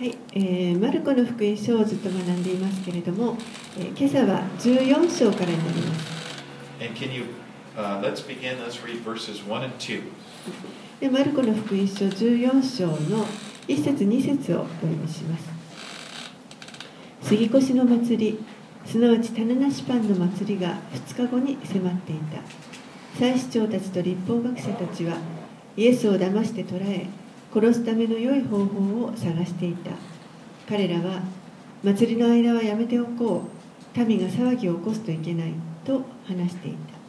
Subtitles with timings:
[0.00, 3.36] はい、えー、マルコの福音書をずっと学んでいますけれども、
[3.76, 6.42] えー、今朝は14章からになります。
[6.80, 7.24] And can you,
[7.76, 10.00] uh, let's begin, let's read verses 1 and 2.
[11.00, 13.26] でマルコの福音書14章の
[13.68, 15.50] 1節2節をお読みします。
[17.20, 18.38] 杉越の祭り、
[18.86, 22.40] すなわち種なしパンの祭りが2日後に迫っていた。
[23.18, 25.18] 祭司長たちと立法学者たちは
[25.76, 27.06] イエスを騙して捕らえ、
[27.52, 29.90] 殺すための良い方法を探していた
[30.68, 31.22] 彼らは
[31.82, 33.44] 祭りの間はやめておこ
[33.96, 35.52] う民が騒ぎを起こすといけない
[35.84, 37.00] と話していた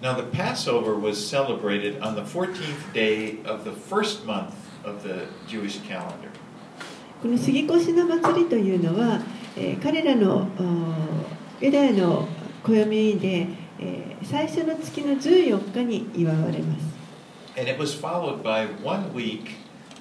[0.00, 5.26] Now the Passover was celebrated on the 14th day of the first month of the
[5.48, 6.30] Jewish calendar.
[7.20, 9.20] この杉越の祭りというのは、
[9.56, 10.46] えー、彼らの
[11.60, 12.28] ユダヤの
[12.62, 13.48] 暦で、
[13.80, 16.97] えー、最初の月の14日に祝われます。
[17.57, 19.55] and it was followed by one week,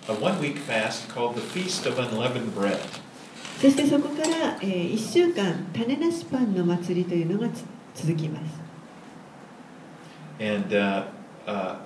[0.09, 2.81] a one week fast called the Feast of Unleavened Bread.
[3.61, 7.49] そしてそこから、えー、1週間種なしパンの祭りというのが
[7.95, 8.61] 続きます。
[10.41, 11.05] And uh,
[11.47, 11.77] uh,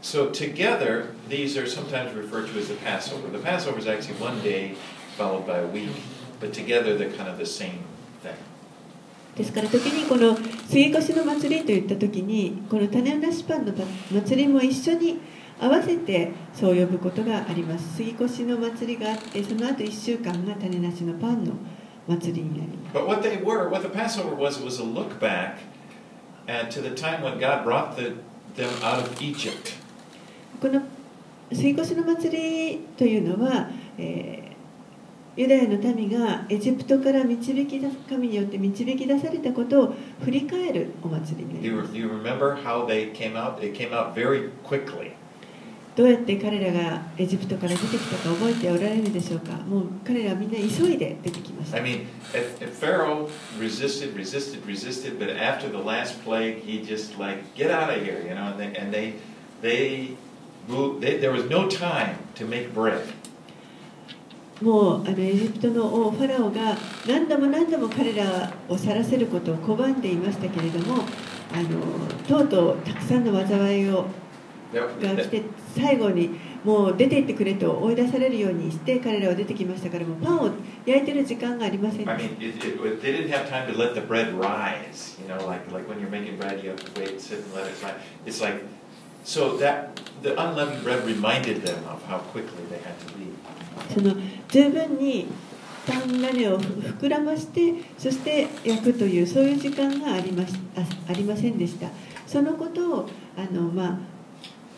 [0.00, 3.28] so together, these are sometimes referred to as the Passover.
[3.28, 4.76] The Passover is actually one day
[5.16, 5.90] followed by a week,
[6.38, 7.95] but together they're kind of the same thing.
[9.37, 10.35] ですから時にこの
[10.67, 13.73] 杉越の祭りといった時にこの種なしパンの
[14.11, 15.19] 祭りも一緒に
[15.59, 21.53] 合わせてそう呼ぶことがあります杉越の祭りがあってその後1週間が種なしのパンの
[22.07, 25.59] 祭りになります But what they were, what the Passover was, was a look back
[26.47, 28.15] at to the time when God brought the,
[28.55, 29.75] them out of Egypt.
[30.59, 30.81] この
[31.53, 34.46] 杉越の祭りというのは、えー
[35.37, 39.93] ユダヤの民がエジプトから導き出神によって導き出されたことを
[40.25, 41.93] 振り返るお祭りになります。
[45.95, 51.77] どうやって彼らがエジプトから出てきたか覚えておられるでしょうかもう彼らはみんな急いで出てきました。
[51.77, 52.05] I mean,
[52.79, 53.29] Pharaoh
[53.59, 58.23] resisted, resisted, resisted, but after the last plague, he just like, get out of here,
[58.27, 59.13] you know, and they, and they,
[59.61, 60.15] they,
[60.67, 63.01] moved, they there was no time to make bread.
[64.61, 66.75] もうあのエジプトの王ファラオが
[67.07, 71.03] 何度も何度も彼らを去らせることを拒んでいましたけれども
[71.53, 71.79] あの
[72.27, 74.05] とうとうたくさんの災いを
[74.73, 75.43] が来て
[75.75, 80.49] 最後にもう出て行ってくれと追い出されるようにして彼らは出てきましたからもうパンを
[80.85, 82.13] 焼いてる時間がありませんでした。
[82.13, 85.17] I mean, it, it, they didn't have time to let the bread rise.
[85.21, 87.67] You know, like, like when you're making bread, you have to wait, sit and let
[87.67, 87.93] it rise.
[88.25, 88.61] It's like,
[89.27, 93.35] so that the unleavened bread reminded them of how quickly they had to leave.
[93.93, 94.15] その
[94.47, 95.27] 十分に
[95.85, 101.89] 単種を膨らましてそして焼くというそういう時間がありましあありませんでした
[102.25, 103.99] そのことをあの、ま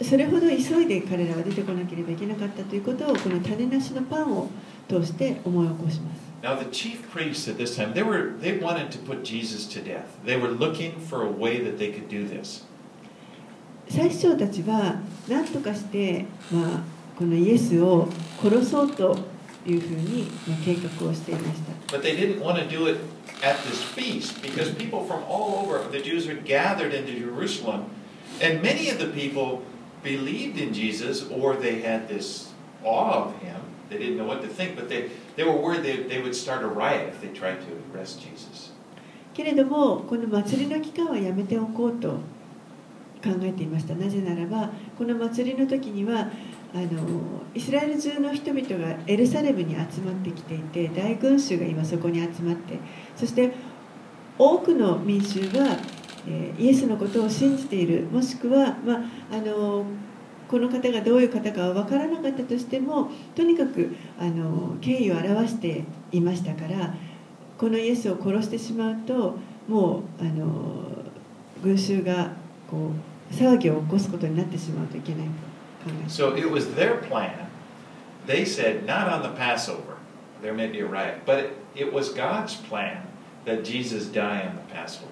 [0.01, 4.49] あ、それほど急いで彼らは出てこなければいけなかったということをこの種なしのパンを
[4.87, 6.29] 通して思い起こします。
[6.41, 10.05] Now, the chief priests at this time, they, were, they wanted to put Jesus to death.
[10.23, 12.63] They were looking for a way that they could do this.
[13.89, 14.95] 最初たちは
[15.27, 16.83] 何とかして、まあ、
[17.17, 18.07] このイエスを
[18.41, 19.17] 殺そうと
[19.65, 20.27] いうふうに
[20.63, 21.97] 計画をしていました。
[21.97, 22.99] But they didn't want to do it
[23.41, 27.85] at this feast because people from all over, the Jews had gathered into Jerusalem,
[28.41, 29.61] and many of the people
[30.03, 33.59] believed in Jesus or they had this awe of him.
[33.89, 36.63] They didn't know what to think, but they, they were worried they, they would start
[36.63, 38.71] a riot if they tried to arrest Jesus.
[39.33, 42.19] けれども、この祭りの期間はやめておこうと
[43.23, 43.95] 考えていました。
[43.95, 46.29] なぜならば、この祭りの時には、
[46.73, 46.87] あの
[47.55, 52.77] イスラエル中の人々がエルサレムに集まってきていて大群衆が今そこに集まって
[53.15, 53.51] そして
[54.37, 55.77] 多くの民衆が、
[56.27, 59.83] え、イエスのことを信じているもしくは、まあ、あの
[60.47, 66.93] この方がどういう方かは分からなかったとしてもとにかくあの敬意を表していましたから
[67.57, 69.37] このイエスを殺してしまうと
[69.67, 70.85] もうあの
[71.63, 72.31] 群衆が
[72.69, 75.49] こう騒ぎを起こすことになってしまうといけないと。
[76.07, 77.47] So it was their plan.
[78.27, 79.97] They said, not on the Passover.
[80.41, 81.25] There may be a riot.
[81.25, 83.07] But it, it was God's plan
[83.45, 85.09] that Jesus die on the Passover.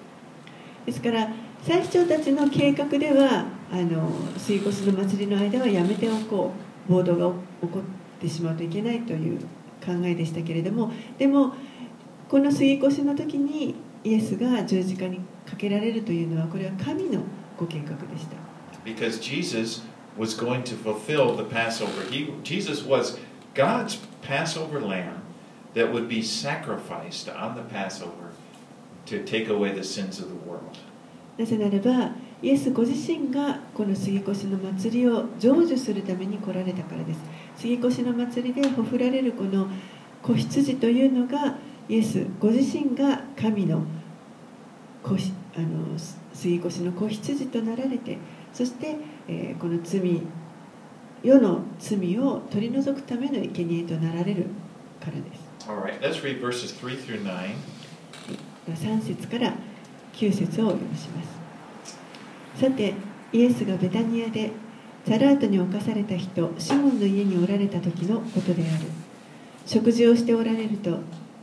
[0.86, 1.28] ですから
[1.62, 6.52] 最初たちの計画ではあの水越の祭りの間はやめておこ
[6.88, 9.38] う暴動が起こってしまうといけないという
[9.84, 11.52] 考えでしたけれどもでも
[12.28, 17.20] この水越の時にイエスが十字架にかけられるというのはこれは神の
[17.58, 18.36] ご計画でした。
[18.84, 19.82] Because Jesus
[20.16, 22.04] was going to fulfill the Passover.
[22.10, 23.18] He, Jesus was
[23.54, 25.22] God's Passover lamb
[25.74, 28.32] that would be sacrificed on the Passover
[29.06, 30.78] to take away the sins of the world.
[31.36, 32.12] なぜならば、
[32.42, 37.20] イエスご自身がこの杉越の祭りを成就するために来られたからです。
[37.56, 39.68] 杉越の祭りでほふられるこの
[40.22, 41.56] 子羊というのが
[41.88, 43.82] イエスご自身が神の
[45.02, 45.98] 子ひあの
[46.38, 48.16] 杉越の子羊となられて
[48.52, 48.96] そして、
[49.26, 50.22] えーこの罪
[51.20, 54.46] 世の罪を取り除くための生贄となられる
[55.00, 55.68] からです。
[55.68, 57.54] All right, let's read verses 3 through 9.
[58.68, 59.52] 3節から
[60.12, 61.20] 9節をお読みしま
[61.84, 61.98] す。
[62.60, 62.94] さて
[63.32, 64.52] イエスがベタニアで
[65.08, 68.86] サラートに侵された人シモンの家におられた時のことである。
[69.66, 70.98] 食事をしておられると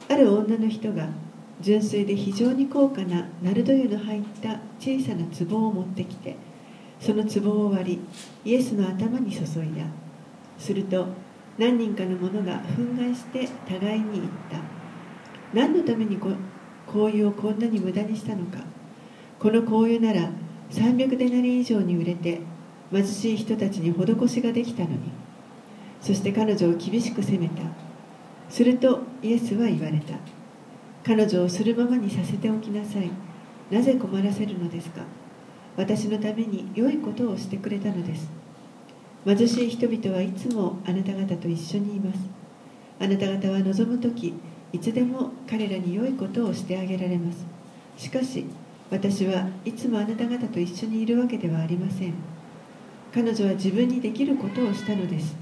[0.09, 1.09] ある女の人が
[1.61, 6.35] 純粋で非常に高価なナルド油の入った小さな壺を持ってきて
[6.99, 8.01] その壺を割
[8.43, 9.85] りイエスの頭に注いだ。
[10.57, 11.07] すると
[11.57, 14.57] 何人かの者が憤慨して互いに言った。
[15.53, 16.29] 何のためにこ
[16.87, 18.59] 香油をこんなに無駄にしたのか。
[19.39, 20.29] この香油なら
[20.71, 22.41] 300デナリ以上に売れて
[22.91, 24.97] 貧しい人たちに施しができたのに。
[26.01, 27.61] そして彼女を厳しく責めた。
[28.49, 30.34] するとイエスは言われた。
[31.05, 33.11] 彼女をするままにさせておきなさい。
[33.69, 35.03] なぜ困らせるのですか？
[35.77, 38.27] 私のために良いことをしてくれたのです。
[39.23, 42.19] 貧しい人々はいつもあなた方と一緒にいます。
[42.99, 44.33] あなた方は望む時
[44.73, 47.45] いつでも彼らに良いことをしてあげられます。
[47.97, 48.45] しかし
[48.89, 52.13] 私はいつもあなた方と一緒にいるわけではありません。
[53.13, 55.35] 彼女は自分にできることをしたのです。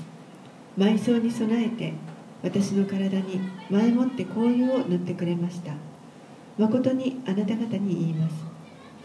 [0.78, 1.94] 埋葬に備えて
[2.44, 5.74] 私の体に前もって香油を塗ってくれました。
[6.58, 8.36] 誠にあなた方に言います。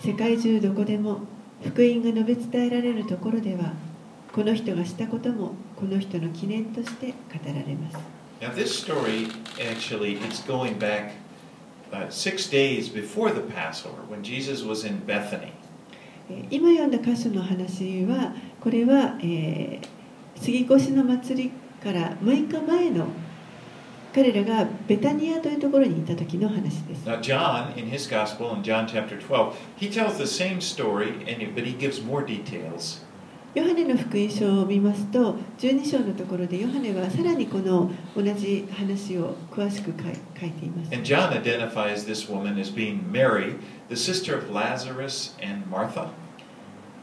[0.01, 1.21] 世界中どこでも
[1.65, 3.73] 福音が述べ伝えられるところでは
[4.33, 7.15] この人がしたこともこの人の記念として語
[7.47, 7.99] られます。
[8.41, 11.13] Now, this story actually it's going back
[11.93, 15.53] uh, six days before the Passover when Jesus was in Bethany.
[16.31, 19.99] えー今読んだ箇所の話はこれは、えー
[20.41, 21.51] 杉越の祭り
[21.83, 23.07] から6日前の
[24.15, 31.55] 彼らがベタニアというところにいた時の話です Now, John, in his gospel, in John chapter 12, he tells the same story, and,
[31.55, 33.07] but he gives more details.
[33.55, 43.57] ヨハネの福音書を見ますと12章のところでヨハネはさらにこの同じ話を詳しく書い書いています And John identifies this woman as being Mary,
[43.89, 46.09] the sister of Lazarus and Martha.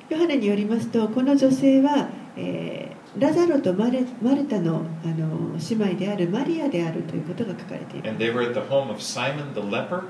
[0.10, 10.05] ヨハネによりますとこの女性は、えーラザロとマレマルタのあの姉妹であるマリアであるということが書かれている And they were at the home of Simon the leper.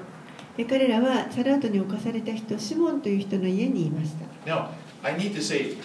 [0.57, 4.69] で彼らはサラートに侵された人シモンという人の家にいました Now,
[5.03, 5.77] I need to say,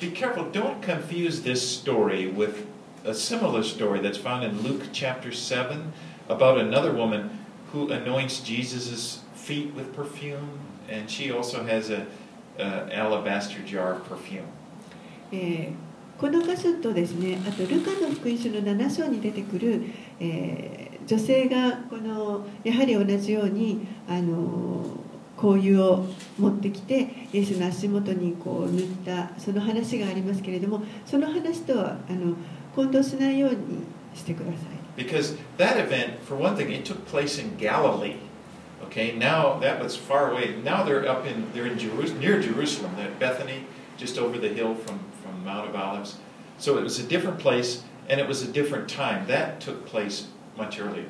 [0.00, 2.64] be careful, don't confuse this story with
[3.04, 5.92] a similar story that's found in Luke chapter 7
[6.28, 7.30] about another woman
[7.72, 10.58] who anoints Jesus' feet with perfume,
[10.88, 12.06] and she also has a,
[12.58, 14.46] a alabaster jar of perfume.
[15.32, 15.87] えー
[16.19, 19.83] この箇所とですねあとルカの福音書の7章に出てくる、
[20.19, 24.85] えー女性がこのやはり同じようにあの
[25.35, 26.05] 香油を
[26.37, 32.35] 持ってきてイエスの足元にこう塗ったその話がありますけれどもその話とはあの
[32.75, 33.57] 混同しないように
[34.13, 35.03] してください。
[35.03, 38.17] Because that event, for one thing, it took place in Galilee.
[38.83, 40.61] Okay, now that was far away.
[40.63, 43.65] Now they're up in they're in Jerusalem, near Jerusalem, that Bethany,
[43.97, 44.99] just over the hill from,
[45.49, 46.17] amount of Olives.
[46.57, 49.27] So it was a different place and it was a different time.
[49.27, 51.09] That took place much earlier.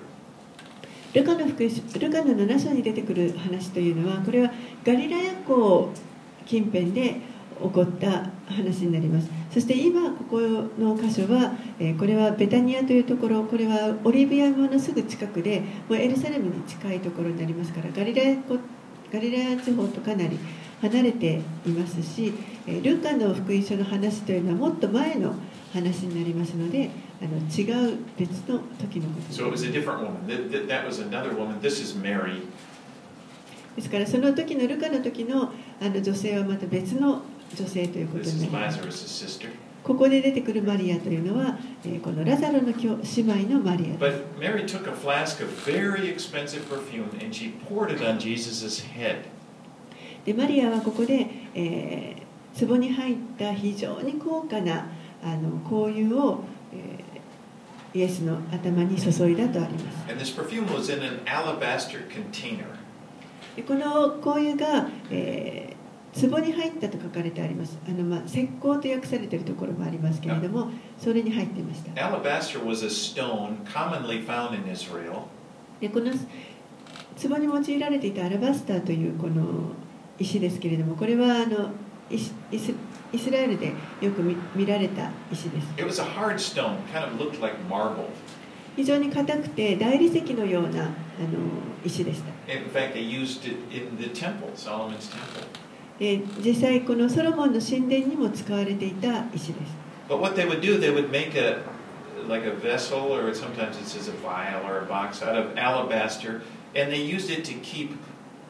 [1.12, 4.52] ルカの福音書ルカの7章に出てくる話というのはこれは
[4.86, 5.90] ガリラヤ湖
[6.46, 7.16] 近辺で
[7.60, 18.60] 起こった話になりますそして今ここの箇所は、えーこれはベタニアというところこれはオリビア山のすぐ近くでもうエルサレムに近いところになりますからガリラヤ湖
[19.12, 20.38] ガリラヤ地方とかなり
[20.82, 22.34] 離れていますし、
[22.84, 25.36] ルカの福音書の話というのはもっと前の
[25.74, 26.90] 話になりますので、
[27.22, 29.36] あの違う別の時のことです。
[33.90, 37.22] から、その時のルカの時の,あの女性はまた別の
[37.56, 38.24] 女性ということ。
[39.82, 42.74] ここで出てくるマリアというのは、えー、このラザロの姉
[43.22, 44.22] 妹のマリアです。
[50.30, 54.86] でマリアはここで、えー壺に入った非常に高価な
[55.24, 60.12] あの香油を、えーイエスの頭に注いだとあります。
[60.12, 62.66] And this perfume was in an alabaster container.
[63.56, 67.80] でこの香油が、えー壺に入ったと書かれてあります。
[67.88, 70.70] あのまあ石膏と訳されているところもありますけれども、
[71.00, 71.92] それに入っていました。
[71.94, 75.24] Alabaster was a stone commonly found in Israel.
[75.80, 76.12] でこの
[77.20, 79.44] 壺に用いられていたアラバスターというこの
[80.20, 81.72] 石ですけれどもこれはあの
[82.10, 82.74] イスイス
[83.12, 88.06] イスラエルでよく見見られた石です It was a hard stone, kind of looked like marble.
[88.76, 90.92] 非常に硬くて大理石のようなあの
[91.84, 95.48] 石でした In fact, they used it in the temple, Solomon's temple.
[96.00, 99.74] で実際このソロモンの神殿にも使われていた石です
[100.08, 101.62] But what they would do, they would make a
[102.28, 106.42] like a vessel, or sometimes it says a vial or a box out of alabaster,
[106.76, 107.92] and they used it to keep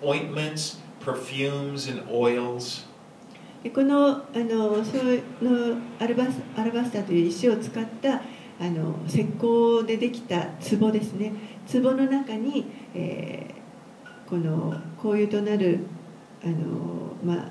[0.03, 2.85] ointments, perfumes, and oils.
[3.63, 8.21] でこのあのそうのアルバスアルバスターという石を使った
[8.59, 10.47] あの石膏でできた
[10.79, 11.33] 壺ですね。
[11.71, 13.59] 壺の中に、えー
[14.29, 15.79] この香油となる
[16.43, 17.49] あの、まあ、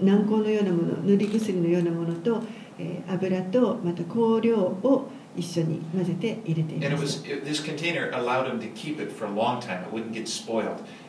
[0.00, 2.42] 軟膏のようなもの塗り薬のようなものと、
[2.78, 7.22] えー油とまた香料を一緒に混ぜて入れていま was す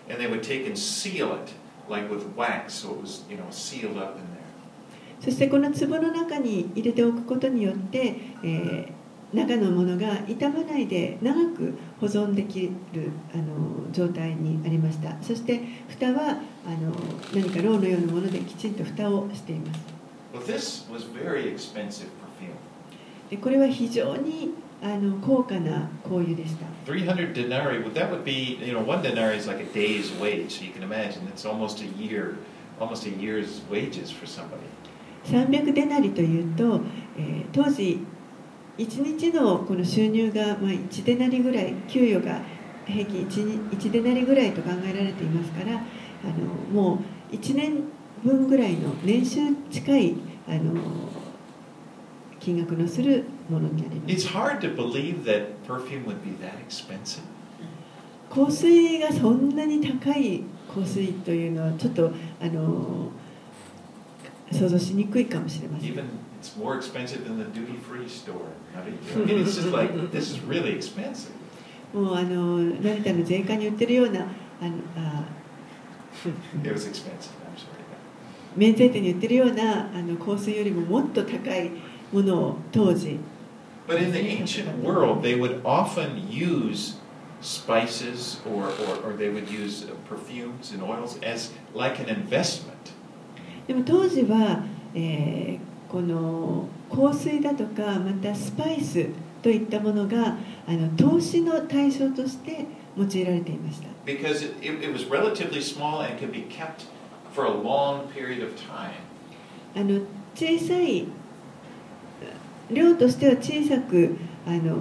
[0.10, 1.54] and they would take and seal it
[1.88, 4.40] like with wax, so it was you know sealed up in there.
[5.22, 9.00] そしてこの壺の中に入れておくことによって、えー
[9.34, 16.92] 中のものが傷まないで長く保存できるあの状態にありましたそして蓋はあの
[17.34, 19.80] 何かろうのようなものできちんと蓋をしています
[20.34, 22.56] Well, this was very expensive perfume.
[23.30, 30.58] でこれは非常にあの高価な香油でした300 denarii, well, that would be, you know, one denarii is like a day's wage,
[30.58, 32.38] so you can imagine it's almost a year,
[32.80, 34.64] almost a year's wages for somebody.
[35.26, 36.82] 300デナリというと、
[37.18, 38.00] えー当時
[38.80, 42.40] 1日のこの収入が、まあ、1デナリぐらい給与が
[42.86, 47.84] 平均 1, 1デナリぐらいと考えられていますからあのもう1年
[48.24, 50.16] 分ぐらいの年収近い
[50.48, 50.74] あの
[52.40, 57.22] 金額のするものになります It's hard to believe that perfume would be that expensive.
[58.30, 63.10] 香水がそんなに高い香水というのはちょっとあの
[64.52, 66.04] 想像しにくいかもしれません Even
[66.40, 68.36] it's more expensive than the duty-free store.
[68.76, 71.32] How do you, I mean, it's just like this is really expensive.
[71.94, 74.24] もうあの成田の税関に売ってるようなあ
[74.66, 75.26] のあ
[76.64, 77.32] It was expensive.
[77.46, 77.80] I'm sorry.
[78.56, 81.72] 免税店に売ってるようなあの香水よりももっと高い
[82.12, 83.18] ものを当時
[83.89, 86.95] But in the ancient world, they would often use
[87.43, 92.93] spices or, or, or they would use uh, perfumes and oils as like an investment.
[93.67, 94.65] でも当時は、
[94.95, 99.07] えーこの香水だとかまたスパイス
[99.41, 102.67] といったものがあの投資の対象として
[102.97, 106.87] 用いられていました because it, it, it was relatively small and could be kept
[107.33, 108.91] for a long period of time.
[109.77, 110.01] あの
[110.35, 111.07] 小さい
[112.72, 114.16] 量としては小さく
[114.48, 114.78] あの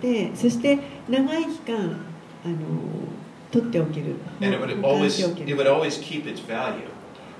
[0.00, 1.76] でそして長い期間
[2.44, 2.56] あの
[3.50, 6.82] 取っておける And it would 保管 always しておけ it る would always keep its value.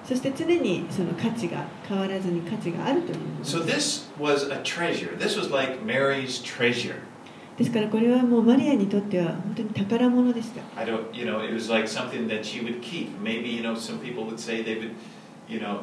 [0.04, 5.16] そして常にその価値が変わらずに価値があるというもの So this was a treasure.
[5.18, 6.94] This was like Mary's treasure.
[7.58, 13.08] ですからこれはもうマリアにとっては本当に宝物でした I don't, you know, it was like something that she would keep.
[13.20, 14.92] Maybe, you know, some people would say they would,
[15.48, 15.80] you know,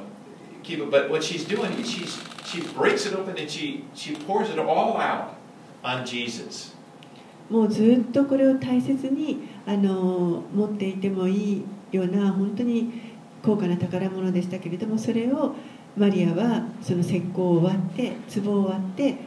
[0.66, 0.90] keep it.
[0.90, 4.60] But what she's doing is she's, she breaks it open and she, she pours it
[4.60, 5.36] all out
[5.84, 6.74] on Jesus.
[7.50, 15.54] もうずっとこれを大切にあの持っていてもいいような本当に高価な宝物でしたけれどもそれを
[15.96, 19.18] マリアはその石膏を割って壺を割って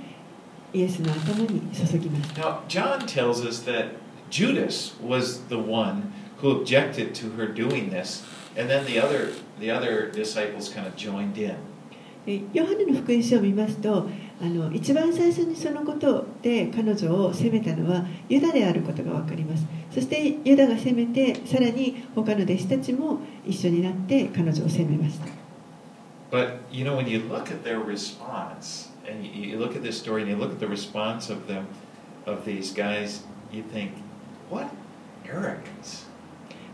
[0.74, 3.92] イエスの頭に注ぎました Now, John tells us that
[4.30, 8.24] Judas was the one who objected to her doing this,
[8.58, 8.68] And
[12.52, 14.08] ヨハネの福音書を見ますと
[14.72, 19.64] 一番最初にそのことで彼女を責めたのはユダであることが分かります。
[19.94, 25.26] そしてユダが責めてさらに他の弟子たちも一緒になって彼女を責めました。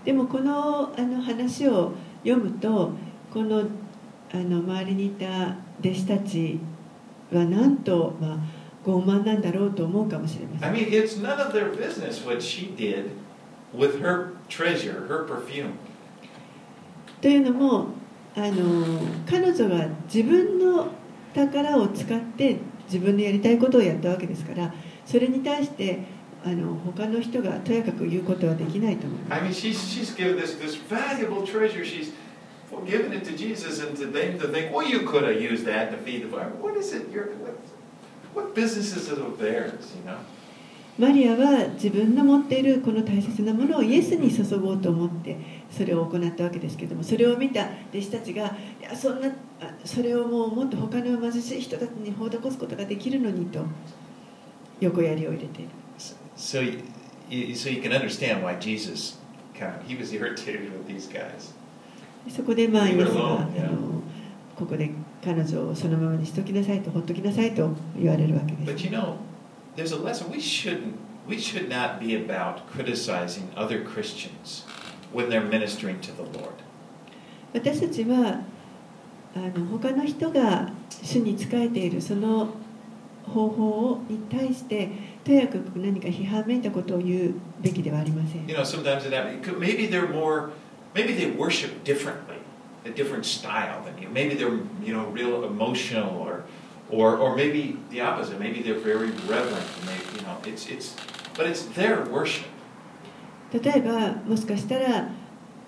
[0.05, 1.93] でもこのあの話を
[2.25, 2.93] 読むと
[3.33, 3.65] この
[4.33, 6.59] あの周りにいた弟子たち
[7.33, 8.39] はなんと、まあ、
[8.85, 13.11] 傲慢なんだろうと思うかもしれませ I ん mean, it's none of their business what she did
[13.77, 15.71] with her treasure, her perfume.
[17.21, 17.87] というのも
[18.37, 20.89] あの彼女が自分の
[21.35, 24.73] 宝を使って自分のやりたいことをやったわけですから
[25.07, 26.01] それに対して
[26.45, 29.41] あの他の人がとやかく言うことはできないと思います。
[40.97, 45.37] マリアは自分の持っているこの大切なものをイエスに注ごうと思って
[45.71, 48.51] それを行ったわけですけれどもそれを見た弟子たちがい
[48.83, 49.29] やそ,んな
[49.85, 53.65] それをも,うもっと他の貧しい人たちに施すことができるのにと
[54.79, 55.71] 横槍を入れている。
[56.45, 56.61] So
[57.31, 59.17] you, so you can understand why Jesus
[59.55, 61.55] kind of he was irritated with these guys.
[62.29, 64.03] そこでまあイエスはあ.の
[64.55, 64.91] ここで
[65.25, 68.85] 彼女をそのままにしときなさいとほっときなさいと言われるわけです。
[68.85, 69.17] But you know,
[69.75, 70.97] there's a lesson we shouldn't
[71.27, 74.67] we should not be about criticizing other Christians
[75.15, 76.53] when they're ministering to the Lord.
[77.55, 78.43] 私たちは
[79.35, 80.71] あの他の人が
[81.03, 82.49] 主に仕えているその
[83.27, 89.41] 方法に対してとやかく何か批判めいたことを言うべきではありません You know, sometimes it happens.
[89.59, 90.51] Maybe they're more,
[90.95, 92.37] maybe they worship differently,
[92.85, 94.09] a different style than you.
[94.11, 94.51] Maybe they're,
[94.85, 96.45] you know, real emotional, or,
[96.91, 98.39] or, or maybe the opposite.
[98.39, 99.65] Maybe they're very reverent.
[99.81, 100.95] And they, you know, it's, it's,
[101.37, 102.49] but it's their worship.
[103.53, 105.09] 例えばもしかしたら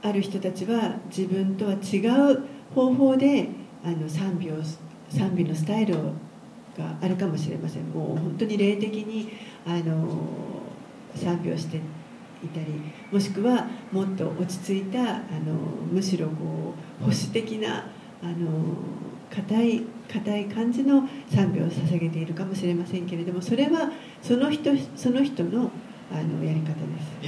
[0.02, 1.98] ある人たちは自分とは違
[2.32, 2.42] う
[2.74, 3.48] 方法で
[3.84, 4.56] あの賛美を
[5.08, 5.94] 賛美のスタイル
[6.78, 9.32] があるかもしれませんもう本当に霊的に
[9.66, 10.06] あの
[11.14, 11.78] 賛美をして
[12.44, 12.66] いたり
[13.10, 15.04] もしくはもっと落ち着いたあ
[15.44, 15.54] の
[15.90, 17.86] むしろこう保守的な
[18.22, 18.76] あの
[19.30, 23.90] 固い固い感じの賛美を捧げているかもしれませんけれどもそれは
[24.22, 25.70] その人その人の,
[26.12, 27.26] あのやり方です。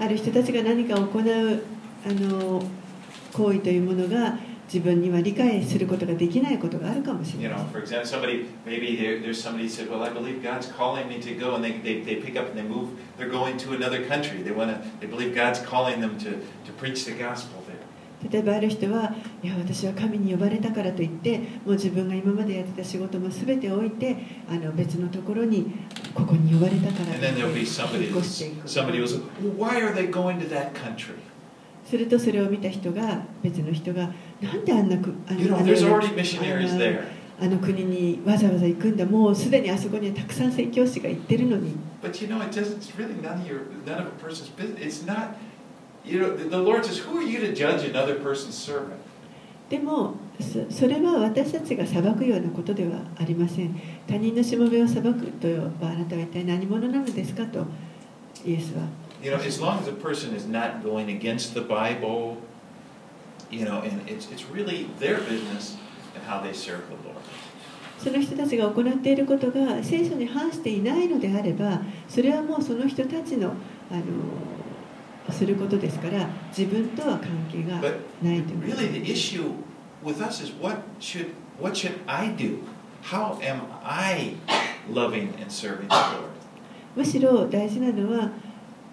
[0.00, 1.62] ある人たちが何か行う
[2.06, 2.62] あの
[3.32, 4.38] 行為というものが
[4.72, 7.64] 自分には理解することができないことがあるかもしれませ。
[18.30, 24.16] 例えばある人は、いや、私は神に呼ばれたからといって、もう自分が今までやってた仕事もすべて置いて、
[24.48, 25.72] あの別のところに、
[26.14, 27.40] ここに呼ばれたからといって、
[31.90, 34.08] するとそれを見た人が別の人が
[34.40, 34.96] なんであんな
[37.58, 41.74] 国にわざわざ行くんだもうすでにあそこにはたくさん宣教師が行ってるのに。
[49.68, 50.14] でも
[50.70, 53.74] そ,れは私たちが裁くようなことではありません。
[54.06, 57.44] 他人のしもべを裁くとはあなたは一体何者なのですか？
[57.46, 57.66] と
[58.44, 58.82] イエスは。
[59.22, 62.38] You know, as long as a person is not going against the Bible,
[63.50, 65.76] you know, and it's, it's really their business
[66.14, 67.20] and how they serve the Lord.
[67.98, 73.52] その人たちが行っていることが聖書に反していないのであればそれはもうその人たちの
[73.90, 74.02] あの
[75.30, 77.78] することですから自分とは関係が
[78.22, 79.52] ないということ really, the issue
[80.02, 81.26] with us is what should,
[81.60, 82.60] what should I do?
[83.02, 84.34] How am I
[84.90, 86.30] loving and serving the Lord?
[86.96, 88.30] むしろ大事なのは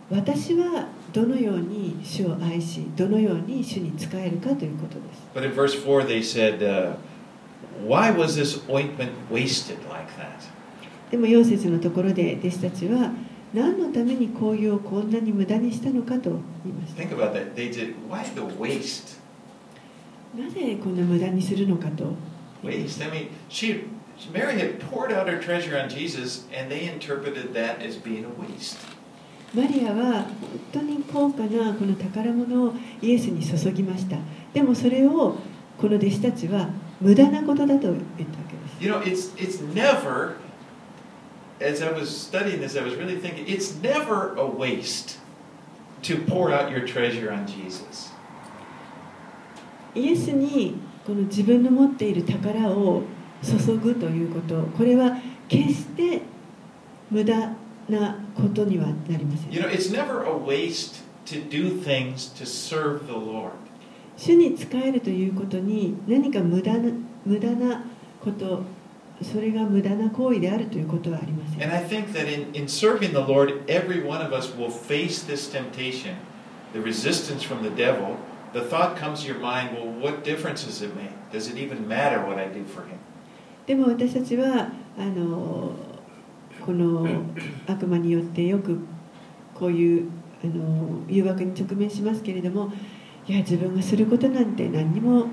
[0.10, 6.96] 私はどのように主を愛しどのように主に仕えるかということです But in verse 4, they said, uh,
[7.86, 10.48] Why was this ointment wasted like that?
[11.12, 13.12] でも4節のところで弟子たちは
[13.54, 16.32] 何のために紅葉をこんなに無駄にしたのかと
[16.64, 17.54] 言いました Think about that.
[17.56, 19.20] They did, why the waste?
[20.38, 22.14] なぜこんな無駄にするのかと
[22.64, 23.04] Waste.
[23.04, 23.84] I mean, she,
[24.34, 28.30] Mary had poured out her treasure on Jesus, and they interpreted that as being a
[28.42, 28.78] waste.
[29.54, 30.28] マリアは本
[30.74, 34.18] 当に高価なこの宝物をイエスに注ぎました
[34.54, 35.38] でもそれを
[35.78, 38.00] この弟子たちは無駄なことだと言ったわ
[38.50, 40.36] けです You know, it's it's never.
[41.60, 45.18] As I was studying this, I was really thinking it's never a waste
[46.04, 48.12] to pour out your treasure on Jesus.
[49.96, 50.76] イエスに
[51.08, 53.02] この自分の持っている宝を
[53.42, 56.22] 注ぐということこれは決して
[57.10, 57.54] 無駄
[57.90, 63.52] なことにはなりません You know, it's never a waste to do things to serve the Lord.
[64.18, 66.92] 主に仕えるということに何か無駄な
[67.26, 67.84] 無駄な
[68.24, 68.64] こと
[69.22, 75.24] それが無駄な行為であるということはありません And I think that in, in serving the Lord, every one of us will face
[75.24, 76.16] this temptation,
[76.74, 78.18] the resistance from the devil.
[78.54, 81.12] The thought comes to your mind, well, what difference does it make?
[81.32, 82.98] Does it even matter what I do for him?
[83.66, 85.74] でも私たちはあの
[86.68, 87.08] この
[87.66, 88.78] 悪魔によってよく
[89.56, 90.10] こういう
[90.44, 92.72] あの誘惑に直面しますけれども
[93.26, 95.28] いや自分がすることなんて何にも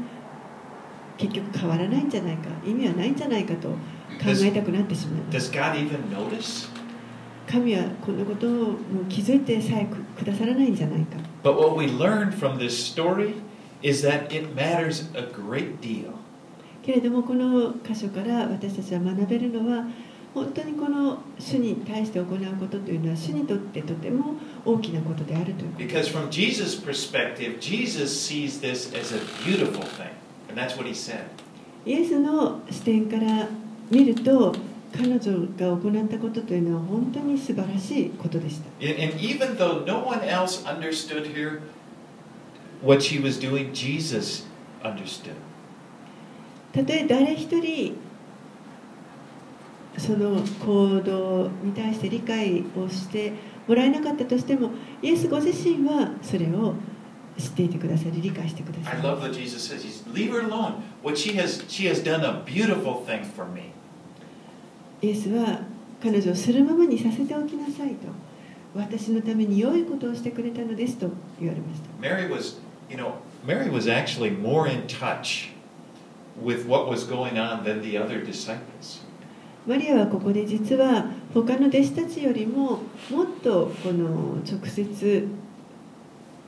[1.19, 3.77] 結局変わらないんじゃないか意味はないんじゃないかと考
[4.43, 6.69] えたくなってしまいます Does God even notice?
[7.49, 8.69] 神はこんなことをも
[9.03, 13.35] う気づいてさえくくださらないんじゃないか But what we learned from this story
[13.83, 16.13] is that it matters a great deal.
[16.83, 19.87] けれどもこの箇所から私たちは学べるのは
[20.35, 25.89] 本当にこの主に対して行うことというのは主にとってとても大きなことであるという。
[31.87, 33.47] イエスの視点から
[33.91, 34.53] 見ると
[34.93, 38.65] 彼女が行ったことというのは本当に素晴らしいことでした。
[46.73, 47.97] たとえ誰一人
[49.99, 53.33] その行動に対して理解をして
[53.67, 54.71] もらえなかったとしても
[55.03, 56.75] イエスご自身はそれを
[57.39, 59.01] 知っていてくださり理解してください。
[65.03, 65.61] イエスは
[66.03, 68.09] 彼女をするままにさせておきなさいと
[68.75, 71.09] 私のために良いことをしてくれたのですと
[71.41, 71.89] 言われました。
[72.01, 72.39] マリは
[72.91, 73.15] You know,
[73.47, 75.51] Mary was actually more in touch
[76.43, 79.04] with what was going on than the other disciples.
[79.67, 85.27] マリアはここで実は他の弟子たちよりももっとこの直接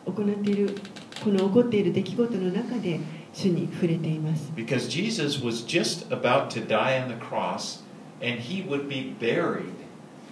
[0.05, 0.77] 行っている
[1.25, 3.01] この起こっている出来事の中で
[3.33, 7.83] 主に触れています Because Jesus was just about to die on the cross
[8.23, 9.73] and he would be buried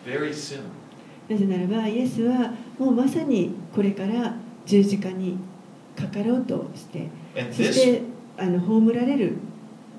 [0.07, 0.61] very soon.
[1.29, 5.39] なぜならばイエスはもうまさにこれから十字架に
[5.97, 7.09] かかろうとして
[7.51, 8.03] そして
[8.37, 9.37] あの葬られる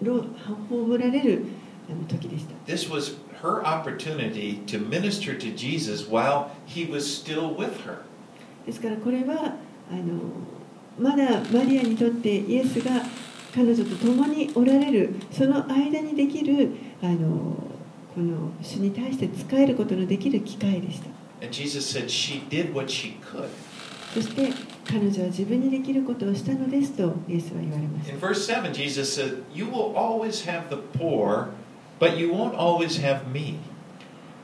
[0.01, 0.25] ろ
[0.69, 1.45] 葬られる
[2.07, 7.99] 時でした this was her opportunity to minister to Jesus while he was still with her.
[8.65, 9.55] ですからこれは
[9.91, 10.19] あの
[10.97, 13.01] まだマリアにとってイエスが
[13.53, 16.71] 彼女と共におられるその間にできる
[17.01, 17.55] あの
[18.13, 21.07] この主に対して仕えることのできる機会でした
[21.41, 23.49] And Jesus said she did what she could.
[24.13, 24.49] そして
[24.85, 31.49] 彼女は自分にできることをしたのですとイエスは言われます In verse 7, Jesus said, You will always have the poor,
[31.99, 33.59] But you won't always have me.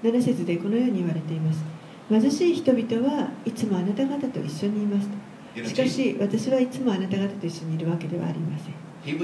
[0.03, 1.63] 7節でこのように言われています。
[2.09, 5.07] 貧しい人々はいつもあなた方と一緒にいます。
[5.67, 8.73] しかし私はいつもあなた方と一緒にいるわけではありません。
[9.03, 9.17] He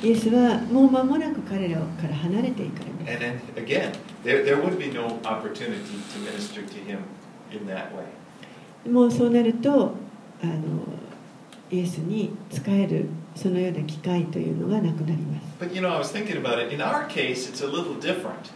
[0.00, 2.80] イエスはもう間もなく彼らから離れていく
[8.88, 9.94] もうそうなると
[10.42, 10.52] あの
[11.70, 13.06] イエスに使える
[13.40, 16.74] そのような機会というのがなくなります But you know, I was thinking about it.
[16.74, 18.50] In our case, it's a little different.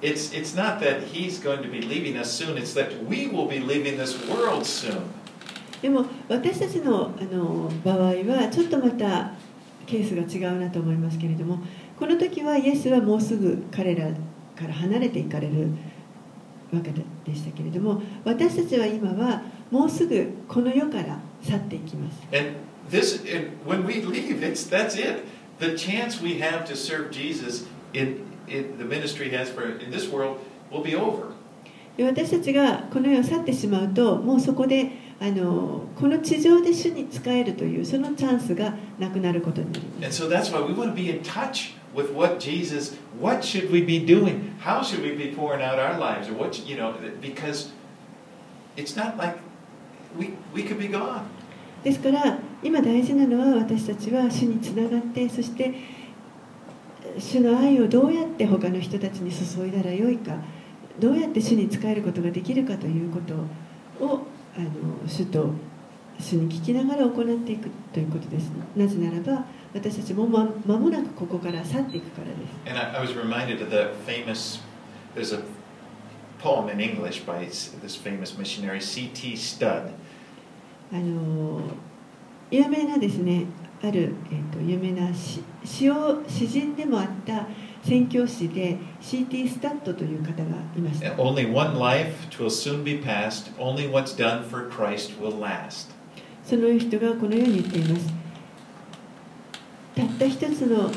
[0.00, 3.48] It's, it's not that he's going to be leaving us soon, it's that we will
[3.48, 5.02] be leaving this world soon.
[5.82, 7.98] でも私たちのあの場合
[8.32, 9.32] はちょっとまた
[9.86, 11.60] ケースが違うなと思いますけれども
[11.98, 14.10] この時はイエスはもうすぐ彼ら
[14.56, 15.68] から離れていかれる
[16.72, 22.56] わけでしたけれども私たちは今はもうすぐこの世から去っていきます And
[22.89, 25.25] this, and when we leave, it's, that's it.
[25.59, 29.91] The chance we have to serve Jesus in, in the ministry he has for in
[29.91, 30.39] this world
[30.71, 31.33] will be over.
[31.95, 43.43] で私たちがこの世を去ってしまうともうそこであのこの地上で主に仕えるというそのチャンスがなくなることになります And so that's why we want to be in touch with what Jesus, what
[43.43, 44.55] should we be doing?
[44.59, 46.29] How should we be pouring out our lives?
[46.29, 47.71] Or what, you know, because
[48.75, 49.37] it's not like
[50.17, 51.29] we, we could be gone.
[51.82, 55.74] ですから今大事なのは私たちは主につながってそして
[57.18, 60.36] 主の愛をどうやって他の人たちに注いだらよいか
[60.98, 64.68] どうやって主に仕えることができるかということをあの
[65.06, 65.50] 主と
[66.18, 74.60] 主に聞きながら行っていくということですなぜならば私たちもま間もなくここから去っていくからです And I, I was reminded of the famous,
[75.14, 75.42] there's a
[76.40, 79.36] poem in English by this famous missionary C.T.
[79.36, 79.92] Studd.
[80.92, 81.60] あの
[82.50, 83.44] 有名なですね
[83.82, 87.46] ある、えー、と有名な詩詩を詩人でもあった
[87.84, 89.48] 宣教師で C.T.
[89.48, 93.52] スタッドという方がいました Only one life, twill soon be past.
[93.58, 95.90] Only what's done for Christ will last.
[96.44, 98.06] その人がこのように言っています
[99.94, 100.90] たった一つの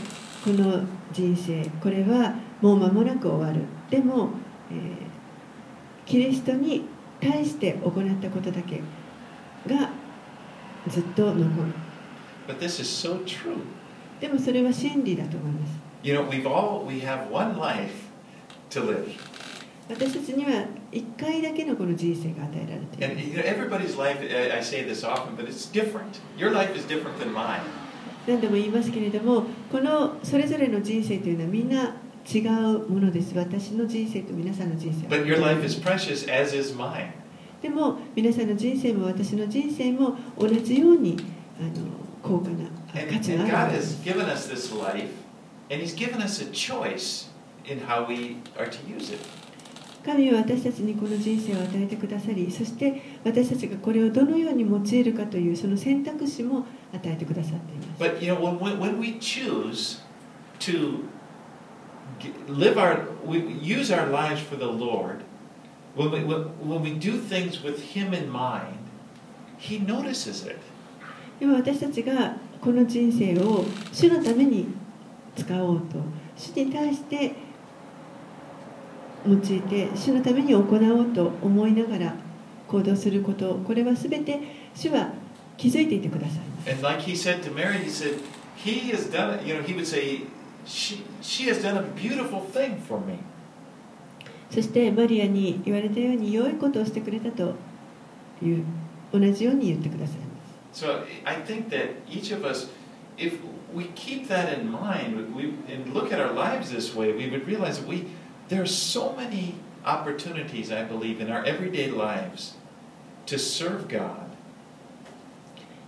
[0.43, 4.29] この人生これはもう間もなく終わるでも、
[4.71, 5.11] えー
[6.11, 6.83] キリストに
[7.21, 8.81] 対して行ったことだけ
[9.67, 9.89] が
[10.87, 11.47] ずっと残る。
[12.47, 13.19] But this is so、
[14.19, 15.73] でもそれは真理だと思います。
[16.03, 17.91] You know, we've all, we have one life
[18.71, 19.05] to live.
[19.89, 23.21] 私たちには一回だけのこの人生が与えられている。
[26.37, 26.61] You know,
[28.27, 31.95] 何度も言いますけれども、このそれぞれの人生というのはみんな
[32.31, 33.35] 違うものです。
[33.35, 35.23] 私の人生と皆さんの人生は。
[35.23, 37.20] But your life is precious, as is mine.
[37.61, 41.17] でも皆さんの人生も私の人生も同じように
[41.59, 41.85] あの
[42.23, 43.79] 高価な価値がある。
[50.03, 58.03] 神は私たちにこの人生を与えてくださりそして私たちがこれをどのように用いるかというその選択肢も与えてくださっています。
[58.03, 60.01] But, you know, when, when we choose
[60.59, 61.05] to
[62.47, 65.23] live our, we use our lives for the Lord,
[65.95, 68.77] when we, when, when we do things with Him in mind,
[69.57, 70.59] He notices it.
[71.39, 74.67] でも私たちがこの人生を主のために
[75.35, 75.97] 使おうと
[76.35, 77.33] 主に対して
[79.27, 82.15] 用いて主のために行おうと思いながら
[82.67, 84.39] 行動することこれは全て
[84.75, 85.11] 主は
[85.57, 88.19] 気づいていてください And like He said to Mary, He said,
[88.55, 90.21] He has done it, you know, He would say,
[90.63, 93.17] she, she has done a beautiful thing for me.
[94.51, 97.55] そしてマリアに言われたように良いことをしてくれたと
[98.43, 98.65] いう
[99.13, 100.25] 同じように言ってくださいま
[100.73, 102.69] す So I think that each of us,
[103.17, 103.33] if
[103.73, 107.45] we keep that in mind we, and look at our lives this way, we would
[107.45, 108.07] realize that we
[108.47, 112.55] there are so many opportunities, I believe, in our everyday lives
[113.27, 114.31] to serve God.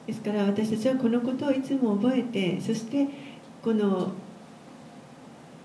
[0.06, 3.08] ですから私たちはこのことをいつも覚えてそして
[3.64, 4.12] この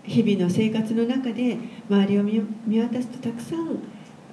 [0.08, 3.78] 日々の生活の中で周りを見見渡すとたくさん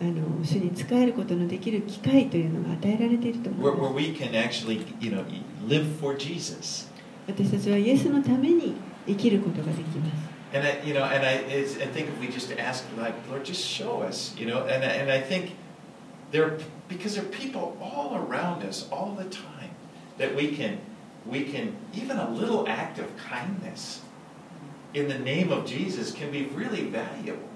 [0.02, 5.24] あの主に仕えることのできる機会というのが与えられていると思いま where we can actually, you know,
[5.68, 6.62] live for Jesus.
[6.62, 6.92] す
[7.28, 8.76] 私たちはイエスのために
[9.08, 13.44] 生きることができます And I, you know, and I, it's, I think if we just ask, like, Lord,
[13.44, 15.52] just show us, you know, and, I- and I think
[16.32, 16.58] there,
[16.88, 19.72] because there are people all around us all the time
[20.18, 20.78] that we can,
[21.26, 24.02] we can, even a little act of kindness
[24.96, 27.50] in the name of Jesus can be really valuable.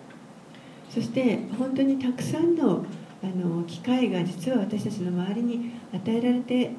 [0.90, 2.86] そして本当にたくさんの
[3.22, 6.72] あの機会が実は私たちの周りに与えられて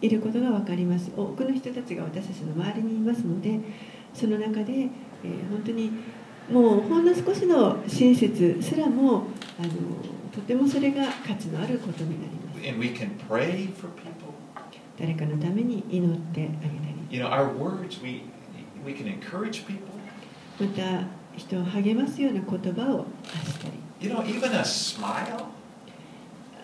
[0.00, 3.60] いることが分かります多くの人たちが私たちの周りにいますので
[4.12, 5.90] その中で、えー本当に
[6.50, 9.24] もうほんの少しの親切すらも
[9.58, 9.68] あの
[10.34, 14.32] とてもそれが価値のあることになります And we can pray for people.
[14.98, 18.22] 誰かのために祈ってあげたり You know, our words, we,
[18.85, 19.87] we can encourage people.
[20.59, 25.45] また人を励ますような言葉を発したり You know, even a smile.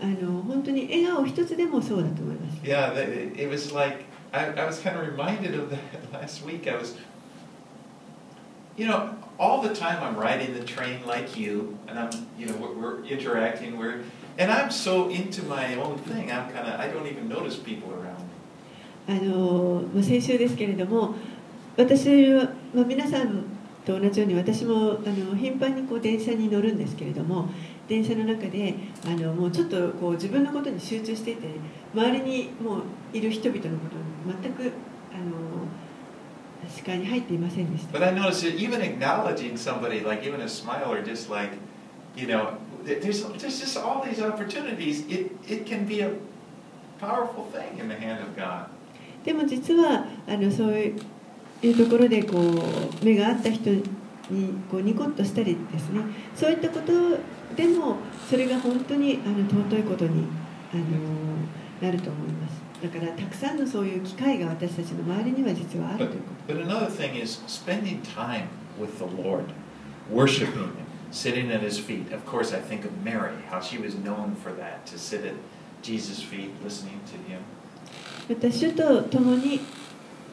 [0.02, 6.46] あの本当に笑顔一つでもそうだと思います Yeah, that- it was like I, I was kind of reminded of that last
[6.46, 6.68] week.
[6.68, 6.96] I was,
[8.78, 12.56] you know, all the time I'm riding the train like you, and I'm, you know,
[12.58, 13.78] we're, we're interacting.
[13.80, 14.02] We're,
[14.38, 16.32] and I'm so into my own thing.
[16.32, 18.26] I'm kind of I don't even notice people around me.
[19.08, 21.16] あのまあ先週ですけれども
[21.77, 23.45] 私は、まあ、皆さん
[23.85, 27.49] と同じように私もあの頻繁にこう電車に乗るんですけれども
[27.89, 31.49] 電車の中であのもうちょっとこう自分のことに集中していて
[31.93, 32.83] 周りにもう
[33.13, 34.73] いる人々のことに全く
[35.13, 37.93] あの視界に入っていませんでした。
[49.25, 51.01] でも実はあのそういう
[51.73, 53.83] ところでこう目が合った人に
[54.71, 56.01] こうニコッとしたりですね
[56.35, 56.93] そういったこと
[57.57, 57.97] でも
[58.29, 60.27] それが本当にあの尊いことに
[60.73, 60.83] あの
[61.81, 68.49] なると思いますだからたくさんのそういう機会が私たちの周りには実はあるというこ But another thing is spending time
[68.79, 69.47] with the Lord,
[70.11, 72.13] worshiping Him, sitting at His feet.
[72.13, 75.35] Of course, I think of Mary, how she was known for that, to sit at
[75.81, 77.41] Jesus' feet, listening to Him.
[78.29, 79.61] とまた主と共に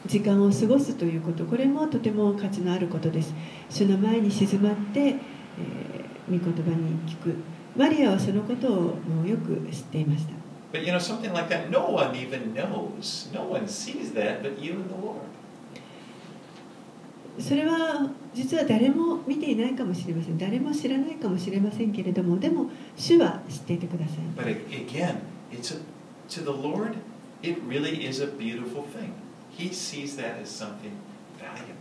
[0.06, 3.34] 時間を過ごすということこれもとても価値のあることです。
[3.70, 7.36] 主の前に静まって、えー、御言葉に聞く。
[7.76, 10.34] マリアはそのことをもうよく知っていました。
[17.40, 20.38] それは実は誰も見ていないかもしれません。
[20.38, 24.18] 誰も知らないかもしれませんけれどもでも主でも主は知っていてください。
[29.58, 30.92] He sees that as something
[31.40, 31.76] valuable.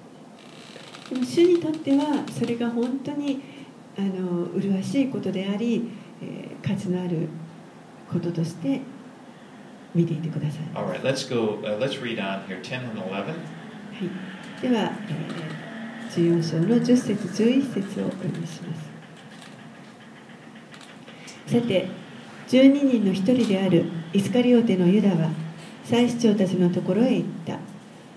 [1.11, 3.43] でも主にとってはそれが本当に
[3.99, 5.91] あの麗しいことであり、
[6.23, 7.27] えー価値のある
[8.13, 8.83] こととして
[9.95, 13.11] 見ていてください、All right, let's go, uh, let's read on here 10 and 11.
[13.11, 13.35] は
[14.61, 15.61] い、では、えー
[16.11, 18.91] 14章の10節11節をお読みします
[21.55, 21.89] さて
[22.49, 25.31] 12人の一人であるイスカリオテのユダは
[25.91, 27.59] 祭司長たちのところへ行った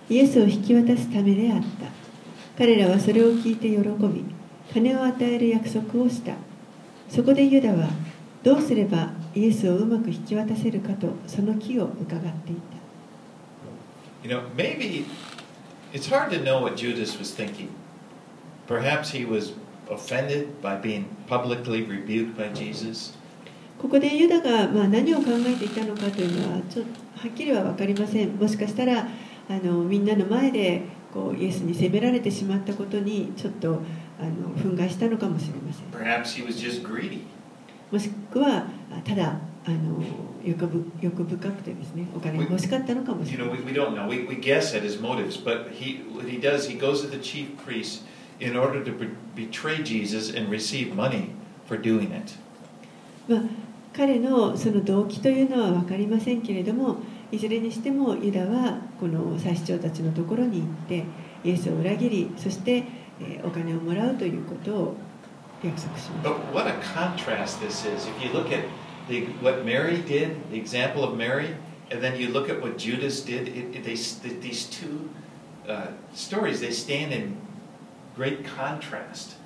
[0.08, 1.88] イエスを引き渡すためであった
[2.56, 4.24] 彼らはそれを聞いて喜び
[4.72, 6.36] 金を与える約束をした
[7.10, 7.90] そこでユダは
[8.44, 12.84] どうすればイエスをうまく引き渡せるかとその木を伺っていた
[14.24, 15.06] You know, maybe
[15.92, 17.68] it's hard to know what Judas was thinking.
[18.68, 19.52] Perhaps he was
[19.90, 23.18] offended by being publicly rebuked by Jesus.
[23.82, 28.36] ここでユダがまあ何を考えていたのかというのはちょっとははっきりは分かりません。
[28.36, 29.08] もしかしたら
[29.50, 30.82] あのみんなの前で
[31.14, 33.80] こうイエスに責められてしまったことにちょっと
[34.20, 35.86] あの憤慨したのかもしれません。
[37.90, 38.66] もしくは
[39.06, 40.04] ただあの
[40.44, 40.68] 欲
[41.24, 43.66] 深くてですねお金が欲しかったのかもしれません。
[53.30, 53.42] まあ、
[53.96, 56.98] 彼のその動機というのは分かりませんけれども。
[57.34, 61.04] いずれにしてもユダはこの祭司長たちのところに行って
[61.44, 62.84] イエスを裏切りそして、
[63.20, 64.96] えーお金をもらうということを
[65.64, 68.08] 約束しました But what a contrast this is.
[68.08, 68.66] If you look at
[69.10, 71.56] the, what Mary did, the example of Mary,
[71.92, 73.96] and then you look at what Judas did, it, it- they,
[74.40, 75.10] these two
[75.68, 77.36] uh, stories, they stand in
[78.16, 79.38] great contrast.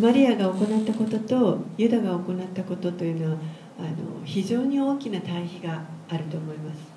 [0.00, 3.38] マリアが行ったこととユダが行ったことというのは
[3.78, 3.88] あの
[4.24, 6.89] 非常に大きな対比があると思います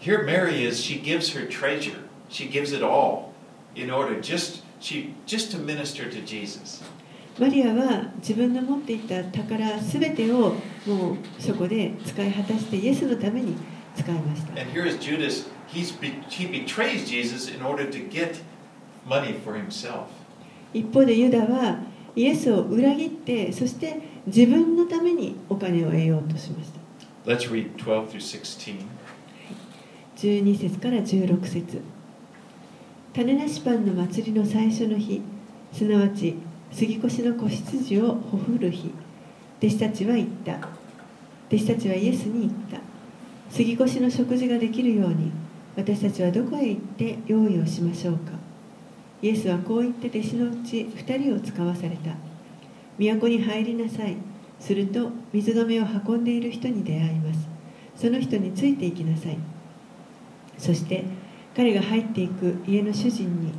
[0.00, 2.04] Here Mary is, she gives her treasure.
[2.28, 3.32] She gives it all
[3.74, 6.82] in order just, she, just to minister to Jesus.
[7.38, 10.54] マリアは自分の持っていた宝すべてを
[10.86, 13.56] もうそこで使い果たしてイエスのために
[13.96, 18.36] 使いました And here is Judas, he's be, he betrays Jesus in order to get
[19.04, 20.06] money for himself.
[20.72, 21.78] 一方でユダは
[22.14, 26.80] イエスを裏切ってそして自分のためにお金を得ようとしました
[27.28, 28.84] Let's read 12 through 16.
[30.19, 31.79] 12節から16節。
[33.13, 35.21] 種なしパンの祭りの最初の日
[35.71, 36.35] すなわち
[36.73, 38.91] 杉越の子羊をほふる日
[39.59, 40.57] 弟子たちは言った。
[41.47, 42.81] 弟子たちはイエスに言った。
[43.49, 45.31] 杉越の食事ができるように
[45.77, 48.33] 私たちはどこへ行って用意をしましょうか。
[49.21, 52.11] イエスはこう言って弟子のうち2人を使わされた。
[52.97, 54.17] 都に入りなさい。
[54.59, 57.47] すると水がめを運んでいる人に出会います。
[57.95, 59.58] その人についていきなさい。
[60.59, 61.05] そして
[61.55, 63.53] 彼が入っていく家の主人に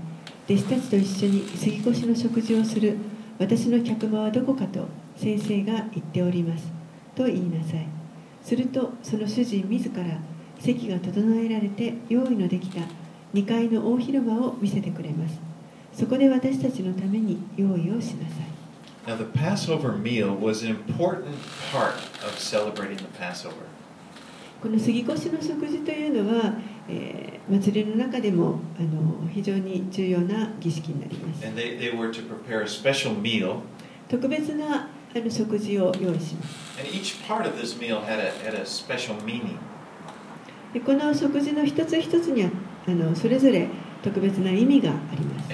[0.49, 2.97] 弟子たちと一緒に杉越の食事をする
[3.39, 4.87] 私の客間はどこかと
[5.17, 6.71] 先生が言っております
[7.15, 7.87] と言いなさい。
[8.43, 10.05] するとその主人自ら
[10.59, 12.81] 席が整えられて用意のできた
[13.35, 15.41] 2階の大広間を見せてくれます。
[15.93, 18.61] そこで私たちのために用意をしなさい。
[19.07, 21.35] Now, the Passover meal was an important
[21.73, 23.55] part of celebrating the Passover.
[24.63, 26.53] この杉越の食事というのは、
[26.89, 31.45] えー、祭りの中でもあの非常に重要な儀式になります。
[34.09, 36.81] 特別なあの食事を用意します。
[40.85, 42.51] この食事の一つ一つには
[42.87, 43.69] あのそれぞれ
[44.03, 45.53] 特別な意味があります。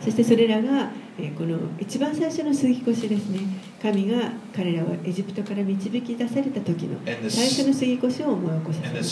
[0.00, 3.40] そしてそれらが、えー、この一番最初の杉越しですね。
[3.84, 9.02] 神が彼らをエジプトから導き出された時の最初の杉越を思い起こさせ.